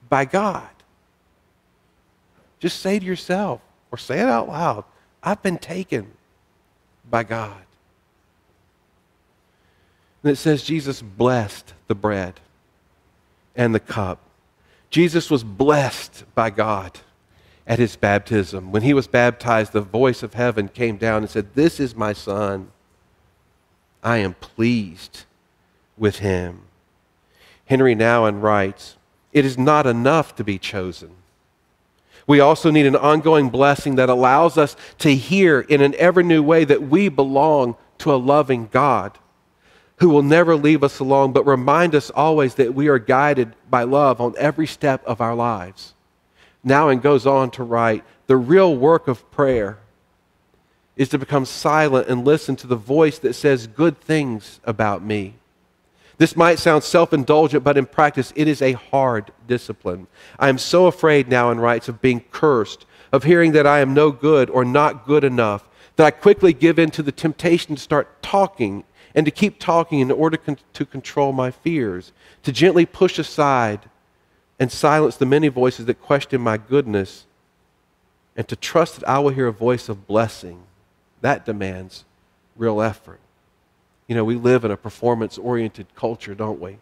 by 0.08 0.26
God. 0.26 0.70
Just 2.60 2.80
say 2.80 3.00
to 3.00 3.06
yourself, 3.06 3.62
or 3.92 3.98
say 3.98 4.20
it 4.20 4.28
out 4.28 4.48
loud 4.48 4.84
I've 5.28 5.44
been 5.44 5.58
taken 5.58 6.14
by 7.10 7.24
God. 7.24 7.62
And 10.24 10.32
it 10.32 10.38
says 10.38 10.64
Jesus 10.64 11.02
blessed 11.02 11.74
the 11.88 11.96
bread 11.96 12.40
and 13.54 13.76
the 13.76 13.82
cup. 13.82 14.20
Jesus 14.90 15.30
was 15.30 15.44
blessed 15.44 16.24
by 16.34 16.50
God 16.50 17.00
at 17.68 17.78
his 17.78 17.98
baptism. 17.98 18.72
When 18.72 18.84
he 18.84 18.94
was 18.94 19.08
baptized, 19.08 19.74
the 19.74 19.82
voice 19.82 20.24
of 20.24 20.34
heaven 20.34 20.70
came 20.70 20.96
down 20.96 21.24
and 21.24 21.30
said, 21.30 21.56
This 21.56 21.82
is 21.82 21.94
my 21.94 22.14
son. 22.14 22.72
I 24.02 24.20
am 24.20 24.34
pleased 24.36 25.26
with 25.98 26.20
him. 26.20 26.62
Henry 27.66 27.98
Nouwen 27.98 28.42
writes, 28.42 28.96
It 29.34 29.44
is 29.44 29.58
not 29.58 29.86
enough 29.88 30.38
to 30.38 30.46
be 30.46 30.58
chosen. 30.58 31.12
We 32.28 32.42
also 32.42 32.70
need 32.70 32.86
an 32.86 32.96
ongoing 32.96 33.50
blessing 33.50 33.96
that 33.96 34.10
allows 34.10 34.58
us 34.58 34.76
to 35.00 35.16
hear 35.16 35.62
in 35.62 35.82
an 35.82 35.96
ever 35.96 36.22
new 36.22 36.44
way 36.44 36.66
that 36.66 36.84
we 36.84 37.08
belong 37.08 37.78
to 38.00 38.14
a 38.14 38.18
loving 38.18 38.68
God 38.72 39.18
who 40.00 40.10
will 40.10 40.22
never 40.22 40.56
leave 40.56 40.84
us 40.84 41.00
alone, 41.00 41.32
but 41.32 41.46
remind 41.48 41.96
us 41.96 42.12
always 42.12 42.56
that 42.56 42.76
we 42.76 42.88
are 42.88 43.00
guided 43.00 43.54
by 43.70 43.84
love 43.84 44.22
on 44.22 44.36
every 44.38 44.68
step 44.68 45.04
of 45.06 45.22
our 45.22 45.34
lives. 45.34 45.96
Now, 46.64 46.90
and 46.90 47.02
goes 47.02 47.26
on 47.26 47.50
to 47.52 47.64
write 47.64 48.04
the 48.28 48.36
real 48.36 48.76
work 48.76 49.08
of 49.08 49.30
prayer 49.32 49.80
is 50.98 51.10
to 51.10 51.18
become 51.18 51.46
silent 51.46 52.08
and 52.08 52.26
listen 52.26 52.56
to 52.58 52.68
the 52.68 52.76
voice 52.76 53.20
that 53.20 53.34
says 53.34 53.68
good 53.68 54.00
things 54.00 54.60
about 54.66 55.02
me. 55.02 55.36
This 56.18 56.36
might 56.36 56.60
sound 56.60 56.84
self 56.84 57.14
indulgent, 57.14 57.64
but 57.64 57.78
in 57.78 57.86
practice, 57.86 58.34
it 58.36 58.48
is 58.48 58.62
a 58.62 58.74
hard 58.74 59.32
discipline. 59.48 60.08
I 60.40 60.50
am 60.50 60.58
so 60.58 60.88
afraid 60.88 61.30
Nouwen 61.30 61.60
writes 61.60 61.88
of 61.88 62.02
being 62.02 62.22
cursed, 62.32 62.86
of 63.12 63.24
hearing 63.24 63.52
that 63.52 63.68
I 63.68 63.80
am 63.80 63.94
no 63.94 64.12
good 64.12 64.50
or 64.50 64.66
not 64.66 65.06
good 65.06 65.24
enough, 65.24 65.70
that 65.96 66.06
I 66.06 66.12
quickly 66.12 66.54
give 66.54 66.80
in 66.80 66.90
to 66.92 67.04
the 67.04 67.12
temptation 67.12 67.76
to 67.76 67.82
start 67.82 68.22
talking 68.22 68.84
and 69.14 69.26
to 69.26 69.32
keep 69.32 69.60
talking 69.60 70.00
in 70.00 70.12
order 70.12 70.38
con- 70.38 70.58
to 70.74 70.86
control 70.86 71.32
my 71.32 71.52
fears, 71.52 72.12
to 72.44 72.52
gently 72.52 72.86
push 72.86 73.20
aside 73.20 73.90
and 74.60 74.72
silence 74.72 75.18
the 75.18 75.26
many 75.26 75.48
voices 75.50 75.86
that 75.86 76.02
question 76.02 76.42
my 76.42 76.58
goodness, 76.58 77.26
and 78.36 78.48
to 78.48 78.56
trust 78.56 79.00
that 79.00 79.10
I 79.10 79.20
will 79.20 79.30
hear 79.30 79.48
a 79.48 79.54
voice 79.54 79.88
of 79.88 80.08
blessing. 80.08 80.64
That 81.22 81.46
demands 81.46 82.06
real 82.56 82.82
effort. 82.82 83.20
You 84.08 84.16
know, 84.16 84.24
we 84.24 84.36
live 84.36 84.64
in 84.64 84.72
a 84.72 84.78
performance 84.78 85.38
oriented 85.38 85.88
culture, 85.96 86.34
don't 86.34 86.60
we? 86.60 86.78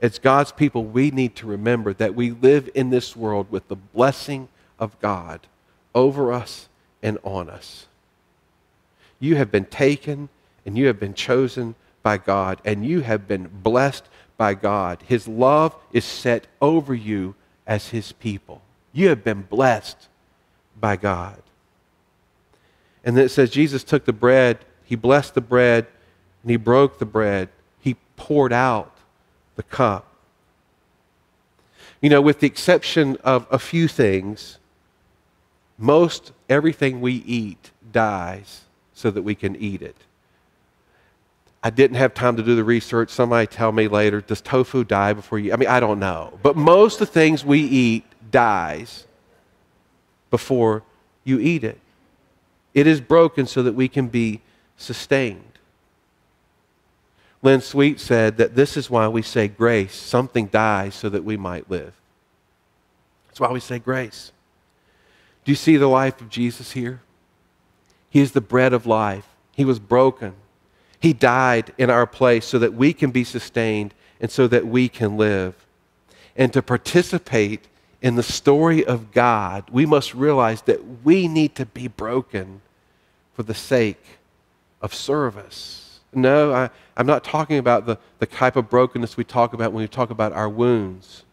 As 0.00 0.18
God's 0.18 0.52
people, 0.52 0.84
we 0.84 1.10
need 1.10 1.36
to 1.36 1.46
remember 1.46 1.92
that 1.94 2.14
we 2.14 2.30
live 2.30 2.68
in 2.74 2.90
this 2.90 3.14
world 3.14 3.50
with 3.50 3.68
the 3.68 3.76
blessing 3.76 4.48
of 4.78 4.98
God 5.00 5.46
over 5.94 6.32
us 6.32 6.68
and 7.02 7.18
on 7.22 7.50
us. 7.50 7.86
You 9.18 9.36
have 9.36 9.50
been 9.50 9.66
taken 9.66 10.28
and 10.64 10.76
you 10.76 10.86
have 10.86 10.98
been 10.98 11.14
chosen 11.14 11.74
by 12.02 12.16
God, 12.16 12.60
and 12.64 12.84
you 12.84 13.00
have 13.00 13.28
been 13.28 13.48
blessed 13.48 14.04
by 14.36 14.54
God. 14.54 15.02
His 15.06 15.28
love 15.28 15.74
is 15.92 16.04
set 16.04 16.46
over 16.60 16.94
you 16.94 17.34
as 17.66 17.88
his 17.88 18.12
people. 18.12 18.62
You 18.92 19.08
have 19.08 19.22
been 19.22 19.42
blessed 19.42 20.08
by 20.78 20.96
God. 20.96 21.42
And 23.04 23.16
then 23.16 23.24
it 23.24 23.30
says 23.30 23.50
Jesus 23.50 23.84
took 23.84 24.04
the 24.04 24.12
bread, 24.12 24.58
he 24.84 24.96
blessed 24.96 25.34
the 25.34 25.40
bread, 25.40 25.86
and 26.42 26.50
he 26.50 26.56
broke 26.56 26.98
the 26.98 27.06
bread. 27.06 27.48
He 27.80 27.96
poured 28.16 28.52
out 28.52 28.94
the 29.56 29.62
cup. 29.62 30.06
You 32.00 32.08
know, 32.08 32.20
with 32.20 32.40
the 32.40 32.46
exception 32.46 33.16
of 33.24 33.46
a 33.50 33.58
few 33.58 33.86
things, 33.86 34.58
most 35.76 36.32
everything 36.48 37.00
we 37.00 37.14
eat 37.14 37.70
dies 37.92 38.62
so 38.94 39.10
that 39.10 39.22
we 39.22 39.34
can 39.34 39.56
eat 39.56 39.82
it. 39.82 39.96
I 41.62 41.68
didn't 41.68 41.96
have 41.96 42.14
time 42.14 42.36
to 42.36 42.42
do 42.42 42.56
the 42.56 42.64
research. 42.64 43.10
Somebody 43.10 43.46
tell 43.46 43.70
me 43.70 43.86
later, 43.86 44.22
does 44.22 44.40
tofu 44.40 44.82
die 44.82 45.12
before 45.12 45.38
you? 45.38 45.52
I 45.52 45.56
mean, 45.56 45.68
I 45.68 45.78
don't 45.78 45.98
know. 45.98 46.38
But 46.42 46.56
most 46.56 47.00
of 47.02 47.08
the 47.08 47.12
things 47.12 47.44
we 47.44 47.60
eat 47.60 48.04
dies 48.30 49.06
before 50.30 50.82
you 51.24 51.38
eat 51.38 51.64
it. 51.64 51.78
It 52.72 52.86
is 52.86 53.00
broken 53.00 53.46
so 53.46 53.62
that 53.62 53.74
we 53.74 53.88
can 53.88 54.08
be 54.08 54.40
sustained. 54.76 55.49
Len 57.42 57.60
Sweet 57.60 57.98
said 57.98 58.36
that 58.36 58.54
this 58.54 58.76
is 58.76 58.90
why 58.90 59.08
we 59.08 59.22
say 59.22 59.48
grace. 59.48 59.94
Something 59.94 60.46
dies 60.46 60.94
so 60.94 61.08
that 61.08 61.24
we 61.24 61.36
might 61.36 61.70
live. 61.70 61.94
That's 63.28 63.40
why 63.40 63.50
we 63.50 63.60
say 63.60 63.78
grace. 63.78 64.32
Do 65.44 65.52
you 65.52 65.56
see 65.56 65.76
the 65.76 65.86
life 65.86 66.20
of 66.20 66.28
Jesus 66.28 66.72
here? 66.72 67.00
He 68.10 68.20
is 68.20 68.32
the 68.32 68.40
bread 68.40 68.72
of 68.72 68.86
life. 68.86 69.26
He 69.52 69.64
was 69.64 69.78
broken. 69.78 70.34
He 70.98 71.12
died 71.14 71.72
in 71.78 71.88
our 71.88 72.06
place 72.06 72.44
so 72.44 72.58
that 72.58 72.74
we 72.74 72.92
can 72.92 73.10
be 73.10 73.24
sustained 73.24 73.94
and 74.20 74.30
so 74.30 74.46
that 74.48 74.66
we 74.66 74.88
can 74.88 75.16
live. 75.16 75.54
And 76.36 76.52
to 76.52 76.60
participate 76.60 77.68
in 78.02 78.16
the 78.16 78.22
story 78.22 78.84
of 78.84 79.12
God, 79.12 79.64
we 79.70 79.86
must 79.86 80.14
realize 80.14 80.62
that 80.62 81.04
we 81.04 81.26
need 81.26 81.54
to 81.54 81.66
be 81.66 81.88
broken 81.88 82.60
for 83.32 83.42
the 83.42 83.54
sake 83.54 84.04
of 84.82 84.94
service. 84.94 85.89
No, 86.12 86.52
I, 86.52 86.70
am 86.96 87.06
not 87.06 87.22
talking 87.22 87.58
about 87.58 87.86
the, 87.86 87.98
the 88.18 88.26
type 88.26 88.56
of 88.56 88.68
brokenness 88.68 89.16
we 89.16 89.24
talk 89.24 89.52
about 89.52 89.72
when 89.72 89.82
we 89.82 89.88
talk 89.88 90.10
about 90.10 90.32
our 90.32 90.48
wounds 90.48 91.24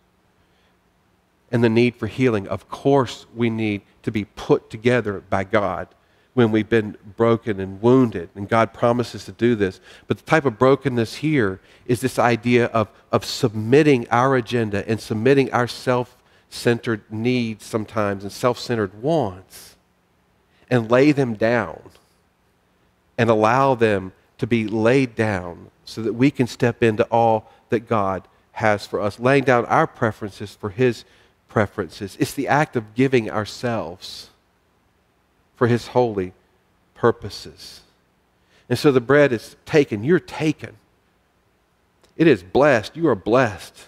and 1.52 1.64
the 1.64 1.70
need 1.70 1.96
for 1.96 2.08
healing. 2.08 2.48
Of 2.48 2.70
course, 2.70 3.26
we 3.36 3.50
need 3.50 3.82
to 4.04 4.12
be 4.12 4.26
put 4.26 4.70
together 4.70 5.24
by 5.30 5.44
God 5.44 5.88
when 6.34 6.52
we've 6.52 6.70
been 6.70 6.96
broken 7.16 7.60
and 7.60 7.82
wounded, 7.82 8.30
and 8.36 8.48
God 8.48 8.72
promises 8.72 9.26
to 9.26 9.32
do 9.32 9.56
this. 9.56 9.80
But 10.06 10.18
the 10.18 10.24
type 10.24 10.46
of 10.46 10.60
brokenness 10.60 11.16
here 11.16 11.60
is 11.88 12.02
this 12.02 12.20
idea 12.20 12.68
of, 12.68 12.90
of 13.12 13.26
submitting 13.26 14.08
our 14.12 14.36
agenda 14.36 14.88
and 14.88 15.02
submitting 15.02 15.52
our 15.52 15.68
self 15.68 16.16
centered 16.50 17.02
needs 17.10 17.66
sometimes 17.66 18.24
and 18.24 18.32
self 18.32 18.60
centered 18.60 19.02
wants 19.02 19.76
and 20.70 20.92
lay 20.92 21.12
them 21.12 21.34
down 21.34 21.82
and 23.18 23.32
allow 23.32 23.74
them 23.74 24.14
to 24.38 24.48
be 24.48 24.68
laid 24.68 25.16
down 25.16 25.72
so 25.86 26.02
that 26.02 26.14
we 26.14 26.32
can 26.32 26.48
step 26.48 26.84
into 26.84 27.04
all 27.06 27.52
that 27.70 27.88
God 27.88 28.28
has 28.54 28.86
for 28.86 29.00
us, 29.00 29.20
laying 29.20 29.44
down 29.44 29.66
our 29.66 29.88
preferences 29.88 30.56
for 30.56 30.70
His 30.70 31.06
preferences. 31.48 32.18
It's 32.20 32.34
the 32.34 32.48
act 32.48 32.76
of 32.76 32.96
giving 32.96 33.30
ourselves 33.30 34.30
for 35.56 35.68
His 35.68 35.88
holy 35.88 36.34
purposes. 36.94 37.82
And 38.70 38.78
so 38.78 38.92
the 38.92 39.02
bread 39.02 39.32
is 39.32 39.56
taken. 39.66 40.04
You're 40.04 40.20
taken. 40.20 40.78
It 42.16 42.28
is 42.28 42.44
blessed. 42.44 42.98
You 42.98 43.08
are 43.08 43.16
blessed. 43.16 43.86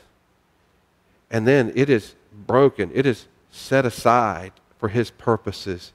And 1.29 1.47
then 1.47 1.71
it 1.75 1.89
is 1.89 2.15
broken. 2.47 2.91
It 2.93 3.05
is 3.05 3.27
set 3.51 3.85
aside 3.85 4.53
for 4.77 4.89
His 4.89 5.11
purposes. 5.11 5.91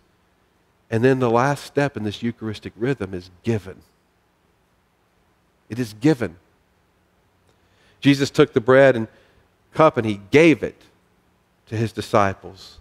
And 0.91 1.03
then 1.03 1.19
the 1.19 1.31
last 1.31 1.65
step 1.65 1.97
in 1.97 2.05
this 2.05 2.23
Eucharistic 2.23 2.73
rhythm 2.77 3.15
is 3.15 3.31
given. 3.43 3.83
It 5.69 5.79
is 5.79 5.95
given. 5.95 6.37
Jesus 8.01 8.31
took 8.31 8.53
the 8.53 8.61
bread 8.61 8.97
and 8.97 9.09
cup 9.73 9.97
and 9.97 10.07
he 10.07 10.21
gave 10.31 10.63
it 10.63 10.81
to 11.67 11.77
his 11.77 11.93
disciples. 11.93 12.79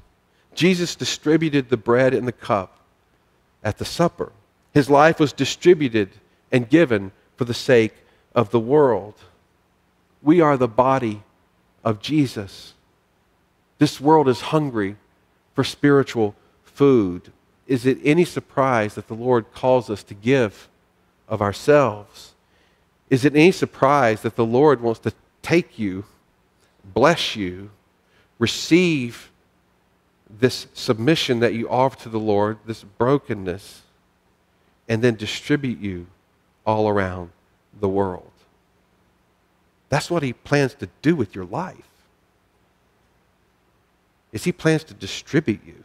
Jesus 0.54 0.96
distributed 0.96 1.70
the 1.70 1.78
bread 1.78 2.14
and 2.14 2.28
the 2.28 2.32
cup 2.32 2.78
at 3.64 3.78
the 3.78 3.86
supper. 3.86 4.32
His 4.74 4.90
life 4.90 5.20
was 5.20 5.34
distributed 5.34 6.10
and 6.52 6.70
given 6.70 7.12
for 7.36 7.46
the 7.46 7.54
sake 7.54 7.94
of 8.36 8.52
the 8.52 8.60
world. 8.60 9.16
We 10.22 10.42
are 10.42 10.58
the 10.58 10.68
body 10.68 11.24
of 11.84 12.00
Jesus. 12.02 12.74
This 13.80 14.00
world 14.00 14.28
is 14.28 14.42
hungry 14.42 14.96
for 15.54 15.64
spiritual 15.64 16.36
food. 16.64 17.32
Is 17.68 17.86
it 17.86 17.98
any 18.04 18.26
surprise 18.26 18.96
that 18.96 19.08
the 19.08 19.14
Lord 19.14 19.52
calls 19.54 19.90
us 19.90 20.04
to 20.04 20.14
give 20.14 20.70
of 21.28 21.42
ourselves? 21.42 22.33
Is 23.10 23.26
it 23.26 23.36
any 23.36 23.52
surprise 23.52 24.22
that 24.22 24.36
the 24.36 24.46
Lord 24.46 24.82
wants 24.82 25.00
to 25.02 25.14
take 25.42 25.78
you, 25.78 26.06
bless 26.84 27.36
you, 27.36 27.70
receive 28.40 29.32
this 30.30 30.68
submission 30.74 31.40
that 31.40 31.54
you 31.54 31.70
offer 31.70 32.00
to 32.00 32.10
the 32.10 32.20
Lord, 32.20 32.58
this 32.66 32.84
brokenness, 32.84 33.84
and 34.90 35.02
then 35.02 35.16
distribute 35.16 35.80
you 35.80 36.08
all 36.66 36.88
around 36.88 37.30
the 37.80 37.90
world. 37.90 38.32
That's 39.90 40.10
what 40.10 40.24
he 40.24 40.34
plans 40.34 40.74
to 40.76 40.90
do 41.02 41.16
with 41.16 41.36
your 41.36 41.46
life. 41.46 41.88
Is 44.32 44.44
he 44.44 44.52
plans 44.52 44.84
to 44.86 44.94
distribute 44.94 45.62
you, 45.66 45.84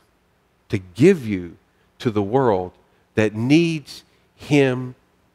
to 0.71 0.79
give 0.79 1.27
you 1.27 1.57
to 1.99 2.11
the 2.11 2.23
world 2.23 2.73
that 3.15 3.35
needs 3.35 4.05
him 4.37 4.95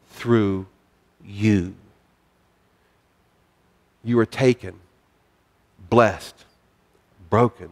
through 0.10 0.66
you. 1.26 1.76
You 4.04 4.20
are 4.20 4.26
taken, 4.26 4.76
blessed, 5.90 6.46
broken, 7.30 7.70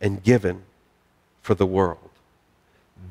and 0.00 0.22
given 0.22 0.62
for 1.42 1.54
the 1.54 1.66
world. 1.66 2.10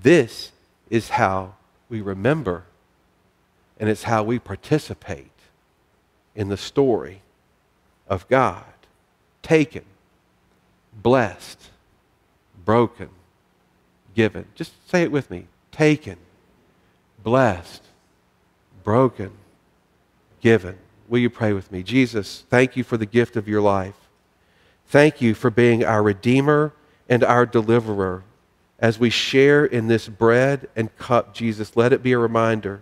This 0.01 0.51
is 0.89 1.09
how 1.09 1.55
we 1.89 2.01
remember, 2.01 2.63
and 3.79 3.89
it's 3.89 4.03
how 4.03 4.23
we 4.23 4.39
participate 4.39 5.31
in 6.35 6.49
the 6.49 6.57
story 6.57 7.21
of 8.07 8.27
God. 8.29 8.63
Taken, 9.41 9.83
blessed, 10.93 11.69
broken, 12.65 13.09
given. 14.15 14.45
Just 14.55 14.71
say 14.89 15.03
it 15.03 15.11
with 15.11 15.29
me. 15.29 15.47
Taken, 15.71 16.17
blessed, 17.23 17.83
broken, 18.83 19.31
given. 20.41 20.77
Will 21.07 21.19
you 21.19 21.29
pray 21.29 21.53
with 21.53 21.71
me? 21.71 21.83
Jesus, 21.83 22.45
thank 22.49 22.75
you 22.75 22.83
for 22.83 22.97
the 22.97 23.05
gift 23.05 23.35
of 23.35 23.47
your 23.47 23.61
life. 23.61 23.95
Thank 24.87 25.21
you 25.21 25.33
for 25.33 25.49
being 25.49 25.83
our 25.83 26.01
Redeemer 26.01 26.73
and 27.07 27.23
our 27.23 27.45
Deliverer. 27.45 28.23
As 28.79 28.97
we 28.97 29.09
share 29.09 29.65
in 29.65 29.87
this 29.87 30.07
bread 30.07 30.69
and 30.75 30.95
cup, 30.97 31.33
Jesus, 31.33 31.75
let 31.75 31.91
it 31.91 32.01
be 32.01 32.13
a 32.13 32.17
reminder 32.17 32.81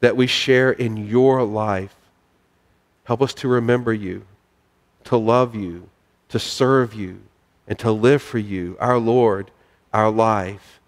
that 0.00 0.16
we 0.16 0.26
share 0.26 0.70
in 0.70 0.96
your 0.96 1.42
life. 1.42 1.94
Help 3.04 3.22
us 3.22 3.32
to 3.34 3.48
remember 3.48 3.92
you, 3.92 4.24
to 5.04 5.16
love 5.16 5.54
you, 5.54 5.88
to 6.28 6.38
serve 6.38 6.94
you, 6.94 7.20
and 7.66 7.78
to 7.78 7.92
live 7.92 8.22
for 8.22 8.38
you, 8.38 8.76
our 8.80 8.98
Lord, 8.98 9.50
our 9.92 10.10
life. 10.10 10.80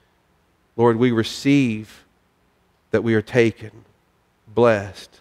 Lord, 0.76 0.96
we 0.96 1.12
receive 1.12 2.04
that 2.90 3.04
we 3.04 3.14
are 3.14 3.22
taken, 3.22 3.85
blessed, 4.48 5.19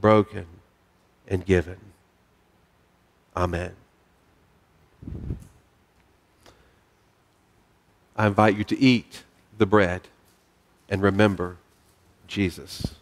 broken, 0.00 0.46
and 1.26 1.44
given. 1.44 1.78
Amen. 3.36 3.74
I 8.16 8.26
invite 8.26 8.56
you 8.56 8.64
to 8.64 8.78
eat 8.78 9.22
the 9.56 9.66
bread 9.66 10.08
and 10.88 11.02
remember 11.02 11.56
Jesus. 12.26 12.94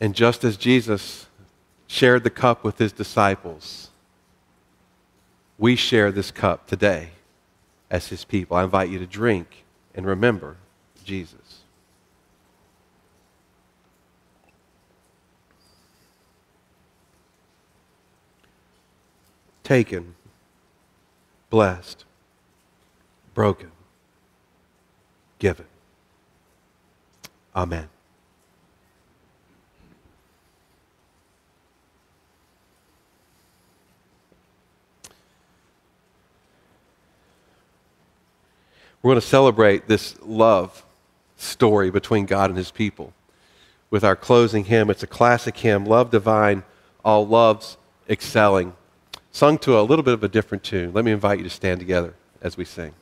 And 0.00 0.14
just 0.14 0.44
as 0.44 0.56
Jesus 0.56 1.26
shared 1.86 2.22
the 2.22 2.30
cup 2.30 2.62
with 2.62 2.78
his 2.78 2.92
disciples, 2.92 3.90
we 5.58 5.74
share 5.74 6.12
this 6.12 6.30
cup 6.30 6.66
today 6.66 7.10
as 7.90 8.08
his 8.08 8.24
people. 8.24 8.56
I 8.56 8.64
invite 8.64 8.90
you 8.90 8.98
to 8.98 9.06
drink 9.06 9.64
and 9.94 10.06
remember 10.06 10.56
Jesus. 11.04 11.62
Taken, 19.64 20.14
blessed, 21.50 22.04
broken, 23.34 23.70
given. 25.38 25.66
Amen. 27.54 27.88
We're 39.08 39.14
going 39.14 39.22
to 39.22 39.26
celebrate 39.26 39.88
this 39.88 40.16
love 40.20 40.84
story 41.38 41.88
between 41.88 42.26
God 42.26 42.50
and 42.50 42.58
his 42.58 42.70
people 42.70 43.14
with 43.88 44.04
our 44.04 44.14
closing 44.14 44.66
hymn. 44.66 44.90
It's 44.90 45.02
a 45.02 45.06
classic 45.06 45.56
hymn, 45.56 45.86
Love 45.86 46.10
Divine, 46.10 46.62
All 47.02 47.26
Loves 47.26 47.78
Excelling, 48.10 48.74
sung 49.32 49.56
to 49.60 49.80
a 49.80 49.80
little 49.80 50.02
bit 50.02 50.12
of 50.12 50.22
a 50.24 50.28
different 50.28 50.62
tune. 50.62 50.92
Let 50.92 51.06
me 51.06 51.12
invite 51.12 51.38
you 51.38 51.44
to 51.44 51.48
stand 51.48 51.80
together 51.80 52.16
as 52.42 52.58
we 52.58 52.66
sing. 52.66 52.92